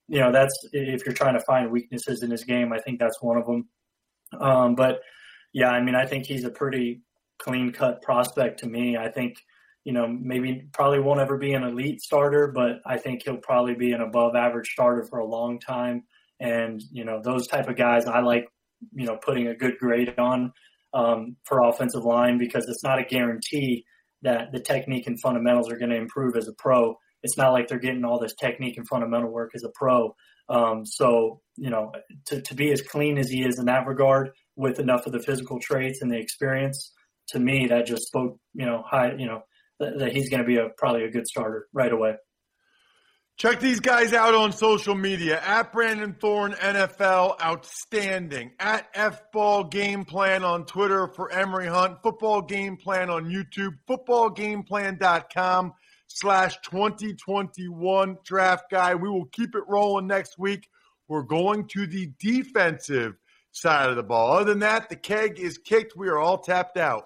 you 0.08 0.20
know 0.20 0.32
that's 0.32 0.54
if 0.72 1.06
you're 1.06 1.16
trying 1.16 1.38
to 1.38 1.46
find 1.46 1.72
weaknesses 1.72 2.24
in 2.24 2.32
his 2.32 2.44
game, 2.44 2.74
I 2.74 2.80
think 2.80 3.00
that's 3.00 3.22
one 3.22 3.38
of 3.38 3.46
them. 3.46 3.70
Um, 4.40 4.76
but 4.76 5.02
yeah, 5.54 5.70
I 5.70 5.82
mean, 5.82 5.96
I 5.96 6.06
think 6.06 6.26
he's 6.26 6.44
a 6.44 6.52
pretty 6.52 7.02
clean 7.40 7.72
cut 7.72 8.02
prospect 8.02 8.60
to 8.60 8.68
me. 8.68 8.98
I 8.98 9.10
think, 9.10 9.38
you 9.90 9.96
know, 9.96 10.08
maybe 10.08 10.70
probably 10.72 11.00
won't 11.00 11.20
ever 11.20 11.36
be 11.36 11.54
an 11.54 11.64
elite 11.64 12.00
starter, 12.00 12.52
but 12.54 12.74
I 12.86 13.00
think 13.00 13.24
he'll 13.24 13.38
probably 13.38 13.74
be 13.74 13.92
an 13.92 14.02
above 14.02 14.36
average 14.36 14.70
starter 14.70 15.04
for 15.04 15.18
a 15.18 15.26
long 15.26 15.60
time. 15.60 16.04
And, 16.40 16.80
you 16.92 17.04
know, 17.04 17.20
those 17.24 17.48
type 17.48 17.68
of 17.68 17.76
guys 17.76 18.06
I 18.06 18.20
like, 18.20 18.46
you 18.94 19.08
know, 19.08 19.18
putting 19.18 19.48
a 19.48 19.56
good 19.56 19.80
grade 19.80 20.14
on 20.20 20.54
um, 20.94 21.38
for 21.48 21.64
offensive 21.64 22.04
line 22.04 22.38
because 22.38 22.70
it's 22.70 22.84
not 22.84 23.00
a 23.00 23.04
guarantee 23.04 23.84
that 24.22 24.52
the 24.52 24.60
technique 24.60 25.08
and 25.08 25.20
fundamentals 25.20 25.72
are 25.72 25.80
going 25.80 25.90
to 25.90 25.98
improve 25.98 26.36
as 26.36 26.48
a 26.48 26.54
pro. 26.60 26.96
It's 27.24 27.36
not 27.36 27.52
like 27.52 27.68
they're 27.68 27.80
getting 27.80 28.06
all 28.06 28.20
this 28.20 28.36
technique 28.36 28.78
and 28.78 28.88
fundamental 28.88 29.32
work 29.32 29.54
as 29.56 29.64
a 29.64 29.72
pro. 29.74 30.16
Um, 30.50 30.86
so, 30.86 31.42
you 31.56 31.72
know, 31.72 31.92
to, 32.28 32.44
to 32.44 32.54
be 32.54 32.72
as 32.72 32.84
clean 32.84 33.18
as 33.18 33.32
he 33.32 33.44
is 33.44 33.58
in 33.58 33.66
that 33.66 33.88
regard 33.88 34.30
with 34.56 34.80
enough 34.80 35.08
of 35.08 35.14
the 35.14 35.20
physical 35.20 35.60
traits 35.60 36.04
and 36.04 36.12
the 36.12 36.20
experience, 36.20 36.94
to 37.30 37.40
me, 37.40 37.66
that 37.68 37.88
just 37.88 38.04
spoke, 38.04 38.38
you 38.54 38.68
know, 38.68 38.84
high, 38.88 39.14
you 39.18 39.26
know, 39.26 39.42
that, 39.80 40.12
he's 40.14 40.30
going 40.30 40.42
to 40.42 40.48
be 40.48 40.58
a 40.58 40.70
probably 40.78 41.04
a 41.06 41.12
good 41.12 41.28
starter 41.28 41.68
right 41.74 41.92
away. 41.92 42.16
Check 43.38 43.62
these 43.62 43.80
guys 43.80 44.12
out 44.12 44.36
on 44.36 44.52
social 44.52 44.96
media 44.96 45.40
at 45.42 45.72
Brandon 45.72 46.14
Thorn 46.20 46.52
NFL, 46.52 47.42
outstanding. 47.42 48.52
At 48.60 48.90
F 48.94 49.32
Ball 49.32 49.64
Game 49.64 50.04
Plan 50.04 50.44
on 50.44 50.66
Twitter 50.66 51.08
for 51.08 51.32
Emory 51.32 51.68
Hunt, 51.68 52.04
Football 52.04 52.42
Game 52.42 52.76
Plan 52.76 53.10
on 53.10 53.30
YouTube, 53.30 53.76
footballgameplan.com 53.90 55.74
slash 56.08 56.58
2021 56.66 58.18
draft 58.26 58.66
guy. 58.70 58.96
We 58.96 59.08
will 59.08 59.28
keep 59.28 59.56
it 59.56 59.64
rolling 59.70 60.08
next 60.08 60.38
week. 60.38 60.68
We're 61.08 61.24
going 61.24 61.68
to 61.70 61.88
the 61.88 62.12
defensive 62.20 63.14
side 63.52 63.90
of 63.90 63.96
the 63.96 64.04
ball. 64.04 64.34
Other 64.34 64.52
than 64.52 64.60
that, 64.60 64.90
the 64.90 64.98
keg 64.98 65.40
is 65.40 65.58
kicked. 65.58 65.96
We 65.96 66.10
are 66.10 66.20
all 66.20 66.40
tapped 66.40 66.78
out. 66.78 67.06